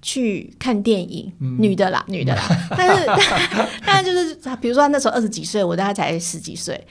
[0.01, 2.43] 去看电影，嗯、女的啦，女的啦。
[2.77, 3.07] 但是，
[3.85, 6.87] 但是就是比如说那时候二十几岁，我大概才十几岁。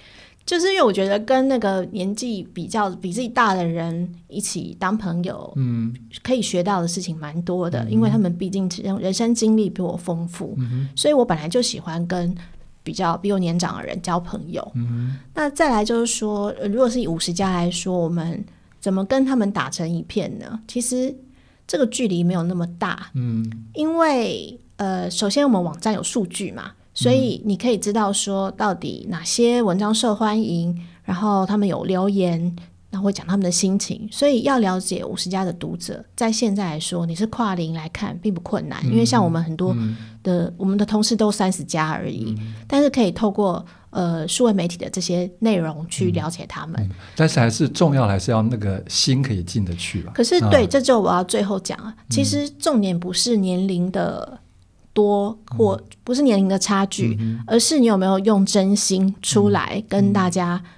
[0.45, 12.35] 就是因为我觉得跟那个年纪比较比自己大的人一起当朋友，嗯，可以学到的事情蛮多的，嗯，因为他们毕竟人生经历比我丰富，嗯，所以我本来就喜欢跟
[12.83, 14.71] 比较比我年长的人交朋友。
[14.75, 18.45] 嗯，那再来就是说，如果是以五十加来说，我们
[18.79, 20.59] 怎么跟他们打成一片呢？
[20.67, 21.11] 其实
[21.65, 26.73] 这个距离没有那么大，嗯，因为呃，首先我们网站有数据嘛。
[26.95, 32.39] 所以你可以知道说，到底哪些文章受欢迎，然后他们有留言，
[32.89, 34.07] 然后会讲他们的心情。
[34.09, 39.75] 所以要了解五十家的读者，在现在来说，你是跨龄来看并不困难，嗯，因为像我们很多
[40.23, 46.89] 的，嗯，我们的同事都三十加而已，嗯，但是可以透过呃数位媒体的这些内容去了解他们。
[47.13, 50.13] 但是还是重要，还是要那个心可以进得去吧。
[50.15, 54.39] 可是对，这就我要最后讲啊，其实重点不是年龄的。
[54.95, 60.69] 多或不是年龄的差距，嗯，而是你有没有用真心出来跟大家，嗯、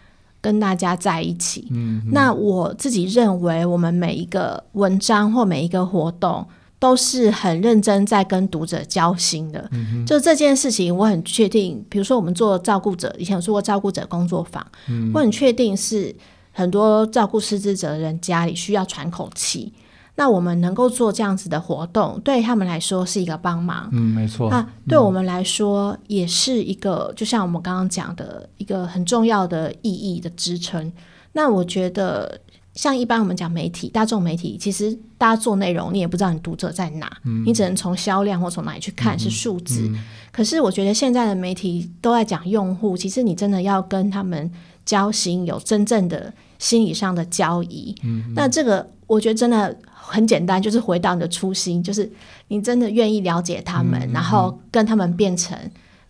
[0.41, 2.01] 跟大家在一起，嗯。
[2.11, 6.43] 那我自己认为，我们每一个文章或每一个活动
[6.79, 9.69] 都是很认真在跟读者交心的。
[9.71, 11.85] 嗯、就这件事情，我很确定。
[11.87, 16.15] 比如说，我们做照顾者，以前有做过照顾者工作坊，嗯，我很确定是
[16.51, 19.71] 很多照顾失智者的人家里需要喘口气。
[20.19, 23.87] 那我们能够做这样子的活动，对他们来说是一个帮忙。
[23.91, 24.49] 嗯，没错。
[24.49, 30.91] 那对我们来说也是一个，嗯、就像我们刚刚讲的一个很重要的意义的支撑。
[31.33, 32.41] 那我觉得，
[32.73, 39.87] 像一般我们讲媒体、大众媒体，其实大家做内容，你也不知道你读者在哪，嗯、你只能从销量或从哪里去看是数字。
[40.31, 44.51] 可是我觉得现在的媒体都在讲用户，其实你真的要跟他们
[44.83, 47.95] 交心，有真正的心理上的交谊。
[48.03, 49.77] 嗯，那这个我觉得真的。
[50.09, 52.09] 很简单，就是回到你的初心，就是
[52.47, 55.57] 你真的愿意了解他们，嗯，然后跟他们变成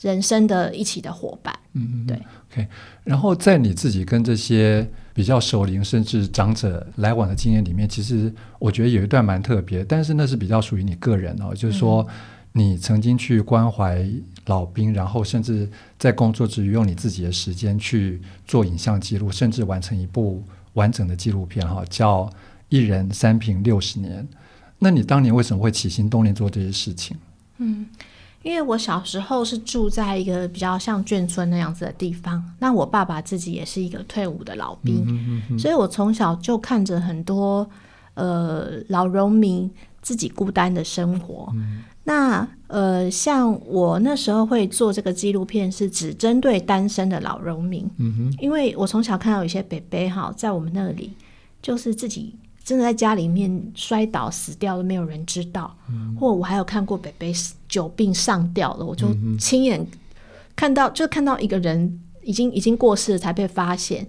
[0.01, 1.57] 人生的一起的伙伴。
[1.73, 2.15] 嗯，对。
[2.51, 2.67] OK，
[3.03, 12.07] 然后在你自己跟这些比较熟龄甚至长者来往的经验里面，其实我觉得有一段蛮特别，但是那是比较属于你个人哦，就是说
[12.53, 14.07] 你曾经去关怀
[14.45, 22.29] 老兵，然后甚至在工作之余用你自己的时间去做影像记录，甚至完成一部完整的纪录片哈，叫。
[22.69, 24.27] 一人三平六十年，
[24.79, 27.15] 那你当年为什么会起心动念做这些事情？
[27.57, 27.87] 嗯，
[28.43, 37.67] 因为我小时候是住在一个比较像眷村那样子的地方，那我爸爸自己也是一个退伍的老兵，嗯嗯嗯，所以我从小就看着很多
[38.13, 39.69] 呃老农民
[40.01, 41.51] 自己孤单的生活。
[41.55, 51.13] 嗯、那呃，像我那时候会做这个纪录片，是只针对单身的老农民，嗯哼，因为我从小看到有些北北哈，在我们那里
[51.61, 52.35] 就是自己。
[52.67, 57.31] 真的在家里面摔倒死掉都没有人知道，嗯、或我还有看过北北
[57.69, 59.07] 久病上吊了，我就
[59.39, 59.87] 亲眼
[60.53, 64.05] 看到，就看到一个人已经已经过世了才被发现。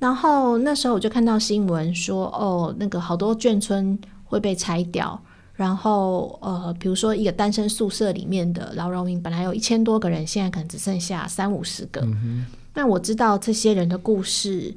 [0.00, 5.16] 然后那时候我就看到新闻说，哦，那个好多眷村会被拆掉，
[5.54, 12.00] 然后呃，比如说一个单身宿舍里面的劳荣民，本来有一千多个人，现在可能只剩下三五十个。
[12.00, 14.74] 嗯、那我知道这些人的故事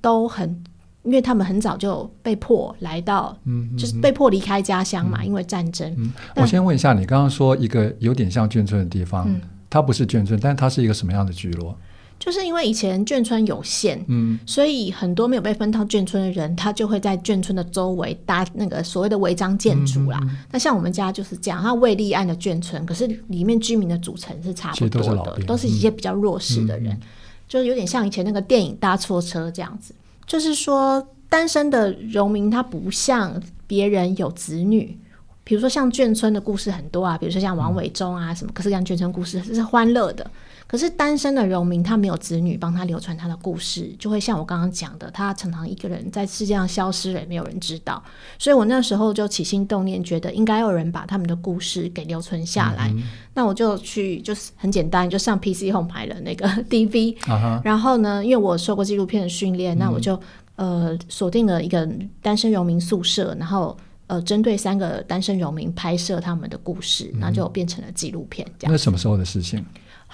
[0.00, 0.62] 都很。
[1.04, 5.92] 因为他们很早就被迫来到，嗯，嗯，就是被迫离开家乡嘛，嗯、因为战争。
[5.98, 11.76] 嗯，我先问一下，你刚刚说一个有点像眷村的地方，嗯、它不是眷村，但它是一个什么样的聚落？
[12.20, 20.20] 就是因为以前眷村有限，嗯，所以很多没有被分到眷村的人，他就会在眷村的周围搭那个所谓的违章建筑啦。
[20.52, 27.00] 那像我们家就是这样，它未立案的眷村，可是里面居民的组成是差不多的，都是，都是一些比较弱势的人，嗯、
[27.48, 29.92] 就是有点像以前那个电影搭错车这样子。
[30.32, 34.98] 就是说，单身的荣民他不像别人有子女，
[35.44, 40.30] 比如说像眷村的故事很多啊，比如说像王伟忠啊什么，可是像眷村故事是欢乐的。
[40.72, 48.02] 可是单身的荣民他没有子女帮他流传他的故事，就会像我刚刚讲的，他常常一个人在世界上消失了，也没有人知道。
[48.38, 52.90] 所以我那时候就起心动念，觉得应该有人把他们的故事给留存下来。
[52.96, 53.02] 嗯、
[53.34, 60.18] 那我就去，就是很简单，就上 PC Home 买了那个 DV，、uh 然后呢，因为我受过纪录片的训练，那我就、
[60.56, 61.86] 嗯、呃锁定了一个
[62.22, 68.46] 单身荣民宿舍，然后呃针对三个单身荣民拍摄他们的故事，那、嗯、就变成了纪录片。
[68.58, 68.72] 这样。
[68.72, 69.62] 那什么时候的事情？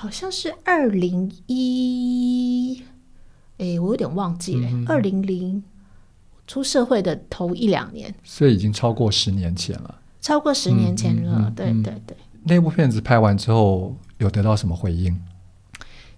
[0.00, 2.80] 好像是二零一，
[3.58, 4.68] 哎，我有点忘记了。
[4.86, 5.60] 二零零
[6.46, 10.00] 出社会的头一两年，所以已经超过十年前了。
[10.20, 12.16] 超过十年前了，对对对。
[12.44, 15.20] 那部片子拍完之后，有得到什么回应？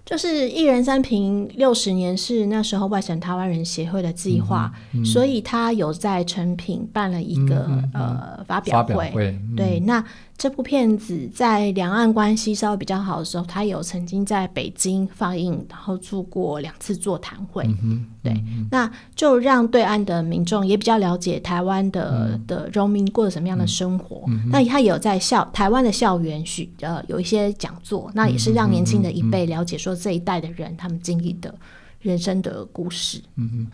[0.05, 8.95] 就是一人三坪六十年是那时候外省台湾人协会的计划，嗯嗯、所以他有在成品办了一个、呃发表会。
[8.95, 10.05] 表会嗯、对，那
[10.41, 17.63] 这部片子在两岸关系稍微比较好的时候，他有曾经在北京放映，然后做过两次座谈会。
[17.65, 24.25] 嗯嗯、对，那就让对岸的民众也比较了解台湾的、嗯、的农民过着什么样的生活。
[24.51, 29.95] 那他有在校台湾的校园许呃有一些讲座，那也是让年轻的一辈了解说。
[29.95, 31.55] 这一代的人，他们经历的
[32.01, 33.21] 人生的故事。
[33.37, 33.67] 嗯嗯，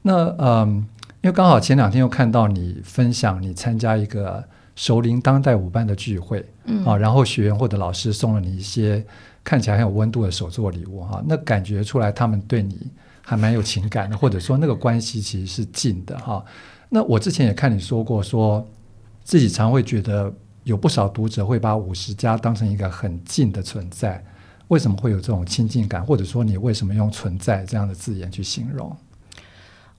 [0.00, 0.86] 那嗯，
[1.20, 4.42] 因为刚好前两天又看到你分享，你参加一个
[4.76, 9.04] 熟龄当代舞伴的聚会，嗯啊，然后学员或者老师送了你一些
[9.42, 12.90] 看起来很有温度的手作礼物哈，那感觉出来他们对你
[13.22, 16.44] 还蛮有情感的，或者说那个关系其实是近的哈。
[16.88, 18.66] 那我之前也看你说过，说
[19.22, 20.32] 自己常会觉得
[20.64, 24.22] 有不少读者会把五十家当成一个很近的存在。
[24.68, 28.96] 为什么会有这种亲近感，或者说你为什么用“存在”这样的字眼去形容？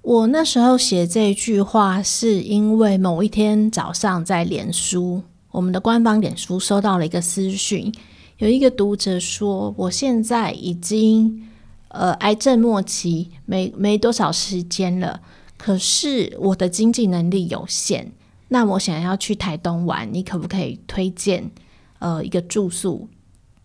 [0.06, 7.92] 我那时候写这句话，是因为某一天早上在脸书，我们的官方脸书收到了一个私讯，
[8.38, 11.48] 有一个读者说：“我现在已经
[11.88, 15.20] 呃癌症末期，没没多少时间了，
[15.58, 18.12] 可是我的经济能力有限，
[18.50, 21.50] 那我想要去台东玩，你可不可以推荐
[21.98, 23.10] 呃一个住宿？”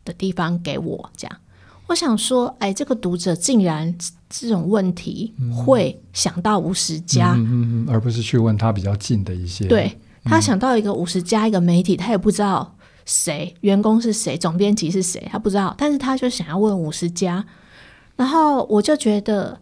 [0.02, 1.36] 的地方给我这样，
[1.90, 3.92] 我想说，哎，这个读者竟然
[4.28, 9.66] 这种问题会想到五十家，嗯嗯嗯，而不是去问他比较近的一些。
[9.66, 17.44] 对，他想到一个五十家一个媒体，他也不知道谁员工是谁，总编辑是谁，他不知道，但是他就想要问五十家，
[18.14, 19.60] 然后我就觉得，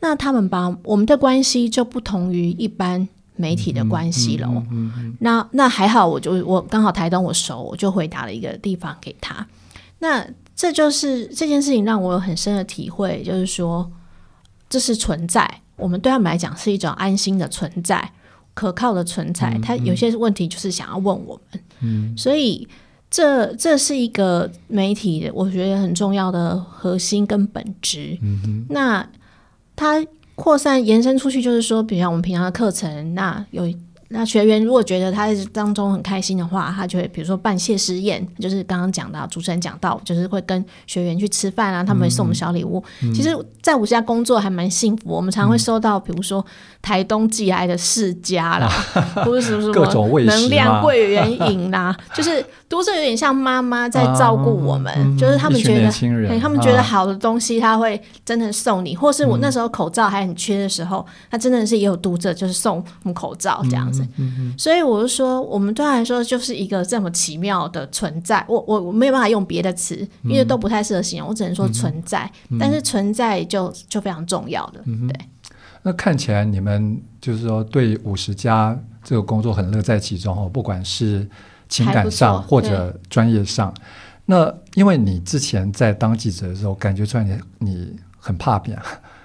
[0.00, 3.08] 那他们把我们的关系就不同于一般。
[3.38, 9.46] 媒体的关系了，嗯嗯嗯、那那还好，我就我刚好台东我熟，我就回答了一个地方给他。
[9.98, 13.88] 那这就是这件事情让我有很深的体会，就是说
[14.68, 18.10] 这是存在，我们对他们来讲是一种安心的存在，
[18.54, 19.50] 可靠的存在。
[19.50, 22.66] 嗯嗯、他有些问题就是想要问我们，嗯、所以
[23.10, 28.18] 这这是一个媒体我觉得很重要的核心跟本质。
[28.70, 29.08] 那
[29.76, 30.04] 它。
[30.38, 33.62] 扩散延伸出去，就是说，比如像我们平常的课程，那有
[34.08, 42.82] 那学员如果觉得他在当中很开心的话，他就会比如说办谢师宴，就是刚刚讲到主持人讲到，就是会跟学员去吃饭啊，他们会送我们小礼物。
[43.02, 46.44] 嗯、其实，在五十家工作还蛮幸福，我们常常会收到，比如说
[46.80, 55.90] 台东寄来的释迦啦，嗯、或者什么什么能量桂圆饮啦， 就是读者有点像妈妈在照顾我们，啊、就是他们觉得，
[56.28, 64.02] 欸、他们觉得好的东西他会真的送你，啊、或是我那时候口罩还很缺的时候，他真的是也有读者就是送我们口罩这样子。
[64.02, 68.44] 嗯嗯嗯、所以我就说，我们对他来说就是一个这么奇妙的存在。
[68.48, 71.28] 我我我没有办法用别的词，因为都不太适合形容。
[71.28, 74.80] 我只能说存在，嗯、但是存在就就非常重要的。
[74.84, 75.18] 嗯、对。
[75.82, 81.28] 那看起来你们就是说对五十家这个工作很乐在其中哦，不管是
[81.68, 83.72] 情感上或者专业上。
[84.24, 88.76] 那因为你之前在当记者的时候，感觉出来你你很怕变。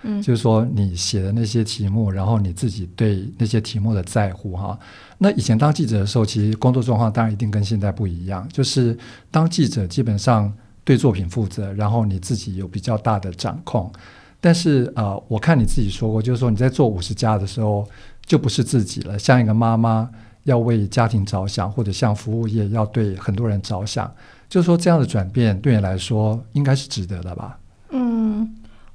[0.04, 4.78] 嗯，就是说你写的那些题目，然后你自己对那些题目的在乎哈。
[5.20, 8.48] 那以前当记者的时候，其实工作状况当然一定跟现在不一样。
[8.50, 8.98] 就是
[9.30, 10.52] 当记者基本上
[10.84, 13.92] 对作品负责，然后你自己有比较大的掌控。
[14.40, 17.88] 但是呃，我看你自己说过，就是说你在做五十家的时候，
[18.26, 20.10] 就不是自己了，像一个妈妈
[20.46, 24.12] 要为家庭着想，或者像服务业要对很多人着想。
[24.50, 27.60] 就是说这样的转变对你来说应该是值得的吧？
[27.92, 28.52] 嗯。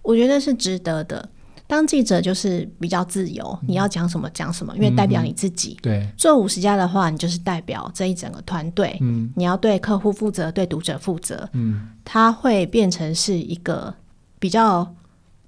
[0.07, 1.29] 我觉得是值得的。
[1.69, 5.77] 当记者就是比较自由，嗯、你要讲什么讲什么，因为代表你自己。
[5.79, 8.97] 嗯、对，做五十家的话，你就是代表这一整个团队。
[9.01, 11.49] 嗯，你要对客户负责，对读者负责。
[11.55, 13.93] 嗯，他会变成是一个
[14.39, 14.89] 比较，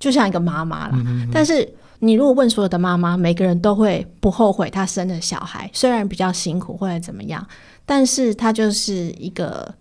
[0.00, 0.94] 就像一个妈妈了。
[0.96, 7.46] 嗯嗯嗯，但是你如果问所有的妈妈，每个人都会不后悔她生的小孩，虽然比较辛苦或者怎么样，
[7.86, 9.72] 但是他就是一个。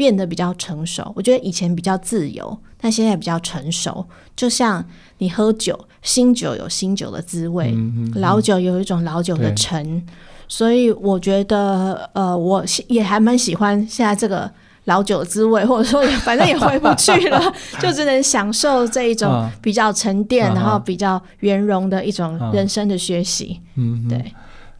[0.00, 4.02] 变得比较成熟，我觉得以前比较自由，但现在比较成熟。
[4.34, 4.82] 就像
[5.18, 7.76] 你喝酒，新酒有新酒的滋味，
[8.14, 10.02] 老酒有一种老酒的沉。
[10.48, 14.50] 所以我觉得，呃，我也还蛮喜欢现在这个
[14.86, 23.60] 老酒的滋味，或者说 反正也回不去了，就只能享受这一种比较沉淀，啊、然后比较圆融的一种人生的学习。
[23.74, 24.32] 嗯，对。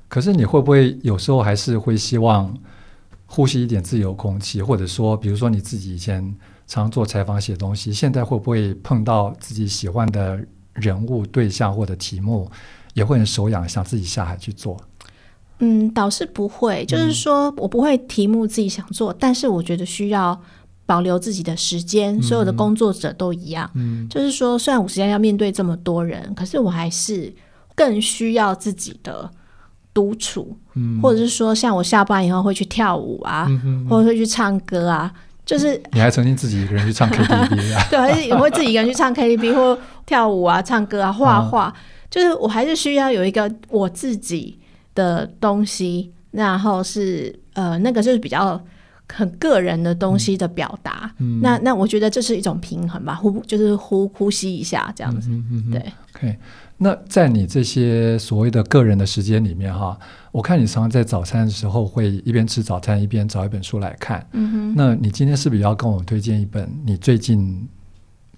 [0.08, 2.50] 可是你会不会有时候还是会希望？
[3.32, 6.34] 呼吸一点自由空气，或者说，比如说你自己以前
[6.66, 12.50] 常做采访写东西，现在会不会碰到自己喜欢的人物、对象或者题目，
[12.92, 14.76] 也会很手痒，想自己下海去做？
[15.60, 20.36] 嗯，倒是不会，就是说我不会题目自己想做，嗯、但是我觉得需要
[20.84, 22.18] 保留自己的时间。
[22.18, 27.32] 嗯、所有的工作者都一样，嗯，就是说，虽然我时间要面对这么多人，可是我还是
[27.76, 29.30] 更需要自己的。
[29.92, 35.12] 独处，嗯、或者是说，像我下班以后会去跳舞啊，嗯、哼哼或者会去唱歌啊，
[35.44, 37.86] 就是你还曾经自己一个人去唱 KTV 啊？
[37.90, 41.74] 对，还是也会自己一个人去唱 KTV 或跳舞啊、唱歌啊、画画，啊、
[42.08, 44.58] 就是我还是需要有一个我自己
[44.94, 48.60] 的东西，然后是呃，那个就是比较
[49.12, 51.12] 很个人的东西的表达。
[51.18, 55.30] 嗯、那那我觉得这是一种平衡吧，呼就是呼呼吸一下这样子，
[55.72, 55.80] 对。
[56.12, 56.36] Okay.
[56.82, 59.98] 那在你这些所谓的个人的时间里面哈，
[60.32, 64.26] 我看你常常在早餐的时候会一边吃早餐一边找一本书来看。
[64.32, 64.74] 嗯哼。
[64.74, 67.68] 那你今天是不是要跟我们推荐一本你最近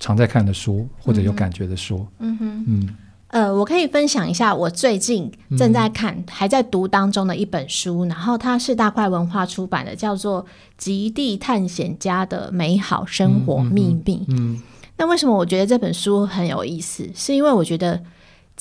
[0.01, 2.05] 常在看的书或者有感觉的书？
[2.19, 2.65] 嗯哼。
[2.67, 2.97] 嗯。
[3.29, 10.43] 呃，我可以分享一下我最近正在看、嗯、还在读当中的一本书，然后它是大块文化出版的，叫做
[10.77, 14.17] 《极地探险家的美好生活秘密》。
[14.27, 14.63] 嗯，嗯。
[14.97, 17.09] 那为什么我觉得这本书很有意思？
[17.15, 18.03] 是因为我觉得。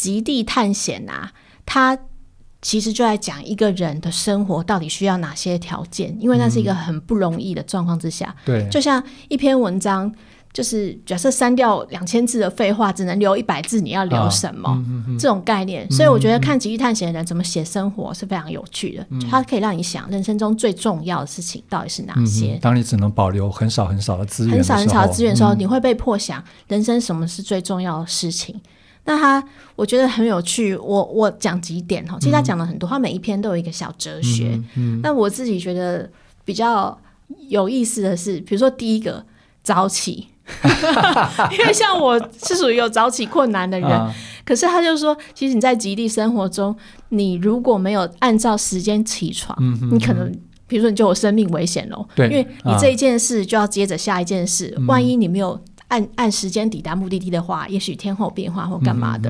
[0.02, 1.32] 极地探险啊，
[1.64, 1.96] 它
[2.60, 8.36] 其实就在讲一个人的生活到底需要哪些条件，因为那是一个很不容易的状况之下。
[8.40, 10.12] 嗯、对，就像一篇文章，
[10.52, 14.70] 就是假设删掉两千字的废话，只能留一百字，你要留什么？
[14.70, 15.88] 啊嗯嗯嗯、这种概念。
[15.92, 22.54] 所以我觉得看极地探险的人怎么写生活是非常有趣的，嗯、它可以让你想人生中最重要的事情到底是哪些。
[22.56, 28.60] 嗯、当你只能保留很少很少的资源，很少很少的资源的时候，嗯、你会被迫想人生什么是最重要的事情。
[29.04, 29.44] 那他
[29.76, 34.62] 我觉得很有趣，我我讲几点哈，其实他讲了很多，他每一篇都有一个小哲学。
[34.76, 36.08] 嗯，那我自己觉得
[36.46, 36.96] 比较
[37.50, 39.26] 有意思的是，比如说第一个
[39.64, 40.28] 早起，
[41.52, 44.14] 因为像我是属于有早起困难的人，啊、
[44.46, 46.76] 可是他就说，其实你在极地生活中，
[47.10, 49.58] 你如果没有按照时间起床，
[49.92, 50.32] 你可能
[50.68, 55.60] 比如说你就有生命危险喽，对，因为你这一件事就要接着下一件事，啊、万一你没有。
[55.92, 59.30] 按按时间抵达目的地的话，也许天候变化或干嘛的，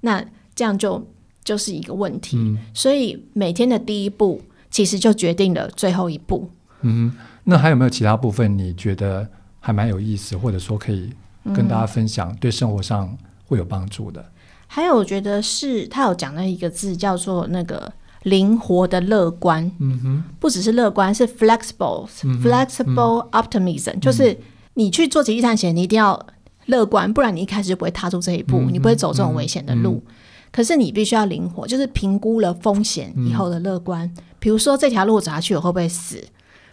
[0.00, 1.06] 那这样就
[1.44, 2.38] 就是一个问题。
[2.38, 4.40] 嗯、所以每天的第一步，
[4.70, 6.50] 其实就决定了最后一步。
[6.80, 7.12] 嗯，
[7.44, 9.28] 那还有没有其他部分你觉得
[9.60, 11.12] 还蛮有意思，或者说可以
[11.54, 13.14] 跟大家分享，对生活上
[13.46, 14.24] 会有帮助的？
[14.66, 17.92] 还有，我觉得是他有讲到一个字叫做那个
[18.22, 24.36] 灵活的乐观，嗯哼，不只是乐观，是 flexible，flexible、嗯、flexible optimism，、嗯、就是
[24.78, 26.24] 你去做极地探险，你一定要
[26.66, 30.00] 乐观，不然你一开始就不会踏出这一步，嗯、你不会走这种危险的路。
[30.06, 30.14] 嗯、
[30.52, 34.08] 可是你必须要灵活，就是评估了风险以后的乐观。
[34.38, 36.24] 比、嗯、如说这条路走下去我会不会死？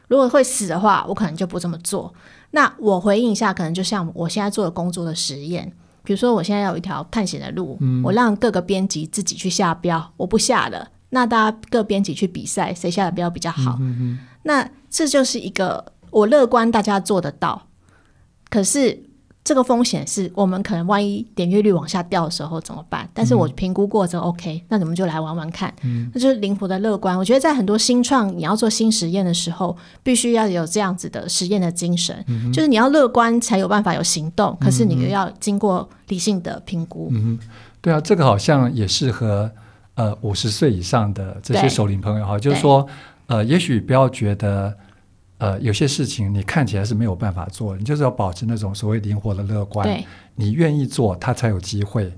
[0.07, 2.13] 如果会死的话，我可能就不这么做。
[2.51, 5.73] 那我回应一下，可能就像我现在做的工作的实验。
[6.03, 10.87] 比如说，我现在有一条探险的路，嗯、我让各个编辑自己去下标，我不下了。
[11.09, 13.79] 那大家各编辑去比赛，谁下的标比较好？
[14.43, 17.63] 那这就是一个我乐观，大家做得到。
[18.55, 19.03] 可是。
[19.47, 23.07] 这个风险是我们可能万一点阅率往下掉的时候怎么办？
[23.13, 25.71] 但是我评估过之后 OK，那你们就来玩玩看。
[25.83, 27.15] 嗯，那就是灵活的乐观。
[27.15, 34.57] 我觉得在很多新创，你要做新实验的时候，必须要有这样子的实验的精神，嗯、就是你要乐观才有办法有行动。
[34.59, 37.11] 可是你又要经过理性的评估。
[37.13, 37.37] 嗯，
[37.81, 39.51] 对啊，这个好像也适合
[39.93, 42.87] 呃五十岁以上的这些首领朋友哈，就是说
[43.27, 44.75] 呃，也许不要觉得。
[45.37, 49.85] 呃，有些事情你看起来是没有办法做，你就是要保持那种所谓灵活的乐观。
[49.85, 50.05] 对，
[50.35, 52.09] 你愿意做，他才有机会，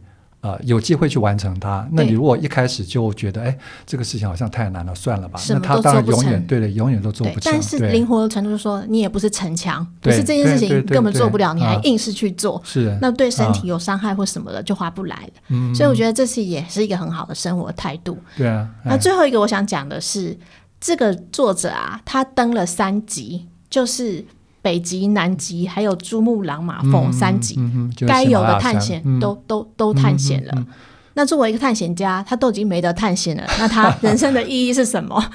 [0.41, 1.87] 呃，有机会去完成它。
[1.91, 3.57] 那你如果一开始就觉得，哎，
[3.87, 7.51] 这个事情好像太难了，算了吧，那他当然永远对的，永远都做不成。
[7.51, 15.27] 但是灵活的程度，就是说你也不是逞强，不是这件事情根本做不了，你还硬是去做，是那对身体有伤害或什么的就划不来
[15.73, 18.15] 所以我觉得这是也是一个很好的生活态度。
[18.37, 18.69] 对啊。
[18.85, 20.37] 那最后一个我想讲的是。
[20.79, 24.23] 这个作者啊，他登了三集，就是
[24.61, 27.59] 北极、南极，还有珠穆朗玛峰三集，
[28.07, 30.65] 该有的探险都、都都探险了。
[31.13, 35.31] 那作为一个探险家，他都已经没得探险了，那他人生的意义是什么？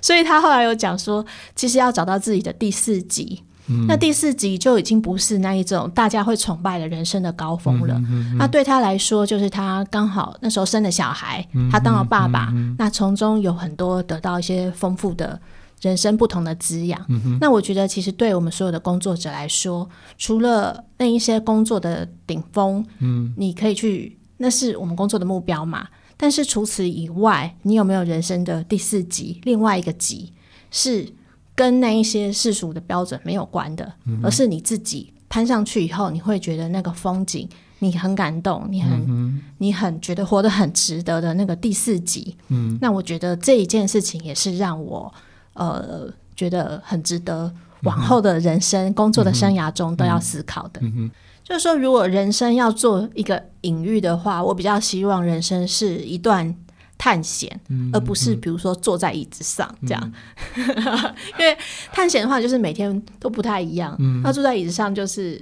[0.00, 1.24] 所以他后来有讲说，
[1.54, 3.42] 其实要找到自己的第四集。
[3.86, 8.00] 那第四集就已经不是那一种大家会崇拜的人生的高峰了。
[8.38, 15.38] 那对他来说，就是他刚好那时候生了小孩，嗯、他当了爸爸，那从中有很多得到一些丰富的
[15.82, 16.98] 人生不同的滋养。
[17.40, 25.86] 那我觉得，其实对我们所有的工作者来说，除了那一些工作的顶峰，嗯、你可以去，那是我们工作的目标嘛。
[26.16, 29.40] 但是除此以外，你有没有人生的第四集？
[29.44, 30.32] 另外一个集
[30.70, 31.12] 是。
[31.58, 37.48] 跟那一些世俗的标准没有关的，嗯、而是你自己攀上去以后，你会觉得那个风景
[37.80, 42.36] 你很感动，你很、嗯、你很觉得活得很值得的那个第四集。
[42.46, 45.12] 嗯，那我觉得这一件事情也是让我
[45.54, 47.52] 呃觉得很值得
[47.82, 50.80] 往后的人生、嗯、工作的生涯中都要思考的。
[50.82, 51.10] 嗯，
[51.42, 56.54] 就是说，如果人生要做一个隐喻的话，我比较希望人生是一段。
[56.98, 57.48] 探险，
[57.92, 60.12] 而不是比如说坐在椅子上这样，
[60.56, 60.64] 嗯、
[61.38, 61.56] 因为
[61.92, 63.96] 探险的话就是每天都不太一样。
[64.00, 65.40] 嗯，那坐在椅子上就是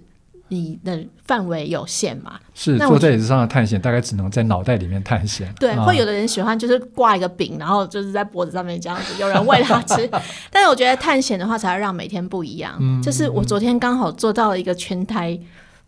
[0.49, 2.39] 你的范围有限嘛。
[2.55, 5.53] 是坐在椅子上的探险，大概只能在脑袋里面探险。
[5.59, 10.09] 对，啊、会有的人喜欢就是挂一个饼，然后就是在脖子上面这样子，有人喂他吃。
[10.53, 12.77] 但是我觉得探险的话，才会让每天不一样。
[12.81, 15.39] 嗯，就是我昨天刚好做到了一个全台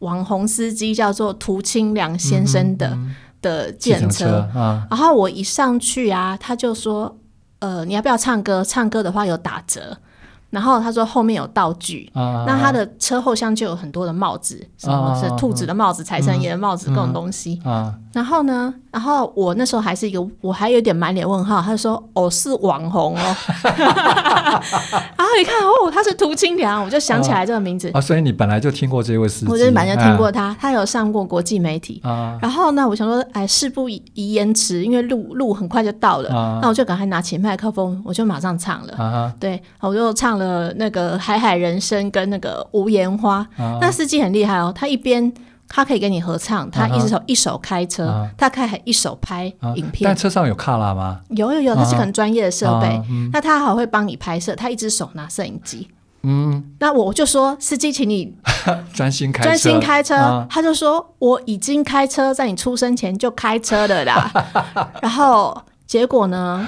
[0.01, 2.99] 网红司机，叫做涂清良先生的。
[3.41, 4.49] 的检车，
[4.91, 7.17] 然后我一上去啊，他就说
[7.61, 8.65] ：“呃，你要不要唱歌？
[8.65, 9.97] 唱歌的话有打折。”
[10.51, 17.61] 然后他说后面有道具，啊、那他的车后箱就有很多的帽子，啊、什么是兔子的帽子、财神爷的帽子，各种东西。
[17.63, 21.61] 啊啊、然后呢，然后我那时候还是一个，我还有点满脸问号。
[21.61, 23.37] 他就说：“哦，是网红哦。
[25.19, 27.91] ”然后一看哦，他是涂清凉，我就想起来这个名字。
[27.93, 29.53] 啊，所以你本来就听过这位司机？
[29.53, 32.01] 我就是本来就听过他，啊、他有上过国际媒体。
[32.03, 38.95] 啊、然后呢，我想说，哎，事不宜延迟，因为路路很快就到了，啊、那我就赶快拿起麦克风，我就马上唱了。
[38.97, 40.39] 啊、对，我就唱。
[40.39, 45.33] 了那个海海人生跟那个无言花，啊、那司机很厉害哦，他一边
[45.69, 49.45] 他可以跟你合唱，他一只手一手开车，啊、他可以一手拍
[49.77, 50.09] 影片。
[50.09, 51.21] 但车上有卡拉吗？
[51.31, 53.01] 有有有，他是很专业的设备，
[53.33, 55.89] 那他还会帮你拍摄，他一只手拿摄影机。
[56.23, 58.35] 嗯，那我就说司机，请你
[58.93, 60.17] 专心开专心开车。
[60.17, 64.31] 啊、他就说我已经开车，在你出生前就开车了啦。
[65.03, 66.67] 然后结果呢？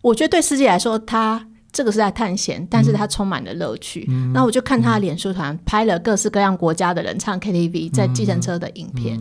[0.00, 1.46] 我觉得对司机来说，他。
[1.72, 4.04] 这个是在探险，但是他充满了乐趣。
[4.34, 9.18] 那、嗯、我就看他的脸书团、嗯、拍了各式各样国家的人唱 KTV 在计程车的影片。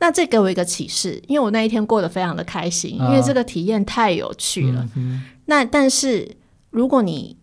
[0.00, 4.88] 那这给我一个启示，因为我那一天过得非常的开心，啊、因为这个体验太有趣了。
[4.96, 6.26] 嗯、那但是
[6.70, 7.36] 如果你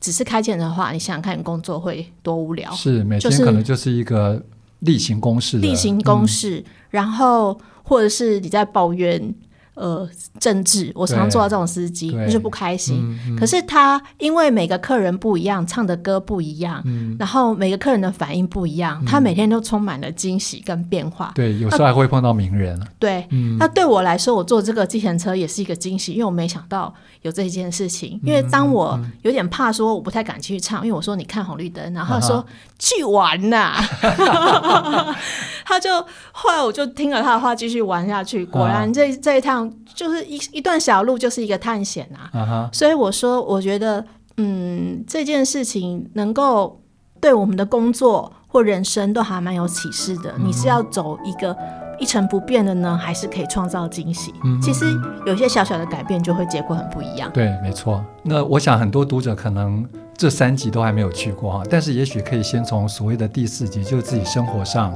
[0.00, 2.70] 只是开钱的话，你想想看，你工作会多无聊？
[2.72, 4.40] 是每天可能就是一个
[4.78, 6.58] 例行公事，例行公事。
[6.60, 9.34] 嗯、然后或者是你在抱怨。
[9.78, 10.08] 呃，
[10.40, 12.96] 政治，我常常做到这种司机，就是不开心。
[13.00, 21.30] 嗯嗯、可是他因为每个客人不一样，唱的歌不一样，嗯、然后每个客人的反应不一样，嗯、他每天都充满了惊喜跟变化。
[21.36, 22.76] 对，有时候还会碰到名人。
[22.98, 28.18] 对，嗯、那对我来说，我坐这个计程车也是一个惊喜，因为我没想到有这件事情。
[28.24, 32.44] 因为当我有点怕说，我不太敢去唱，因为我说你看红绿灯，然后他说、啊、
[32.80, 35.16] 去玩呐、啊，
[35.64, 38.44] 他就后来我就听了他的话，继续玩下去。
[38.44, 39.67] 果然这这一趟。
[39.94, 42.76] 就是一一段小路，就是一个探险啊！Uh huh.
[42.76, 44.04] 所以我说，我觉得，
[44.36, 46.80] 嗯，这件事情能够
[47.20, 50.32] 对我们的工作或人生都还蛮有启示的。
[50.38, 51.56] 嗯、你是要走一个
[51.98, 54.32] 一成不变的呢，还是可以创造惊喜？
[54.44, 54.86] 嗯、其实
[55.26, 57.30] 有些小小的改变，就会结果很不一样。
[57.32, 58.04] 对，没错。
[58.22, 59.84] 那我想很多读者可能
[60.16, 64.92] 这三集都还没有去过哈，但是也许可以先从所谓的第四集，就是自己生活上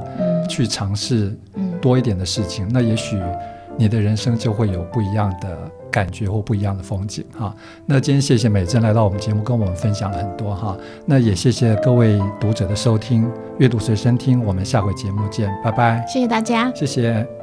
[0.47, 1.37] 去尝试
[1.81, 2.65] 多一点的事情。
[2.67, 3.21] 嗯、那也许。
[3.77, 5.57] 你的人生就会有不一样的
[5.91, 7.53] 感觉或不一样的风景哈。
[7.85, 10.77] 那今天谢谢美珍来到我们节目，跟我们分享了很多哈。
[11.05, 16.05] 那也谢谢各位读者的收听，阅读随身听，我们下回节目见，拜拜。
[16.07, 17.42] 谢谢大家，谢谢。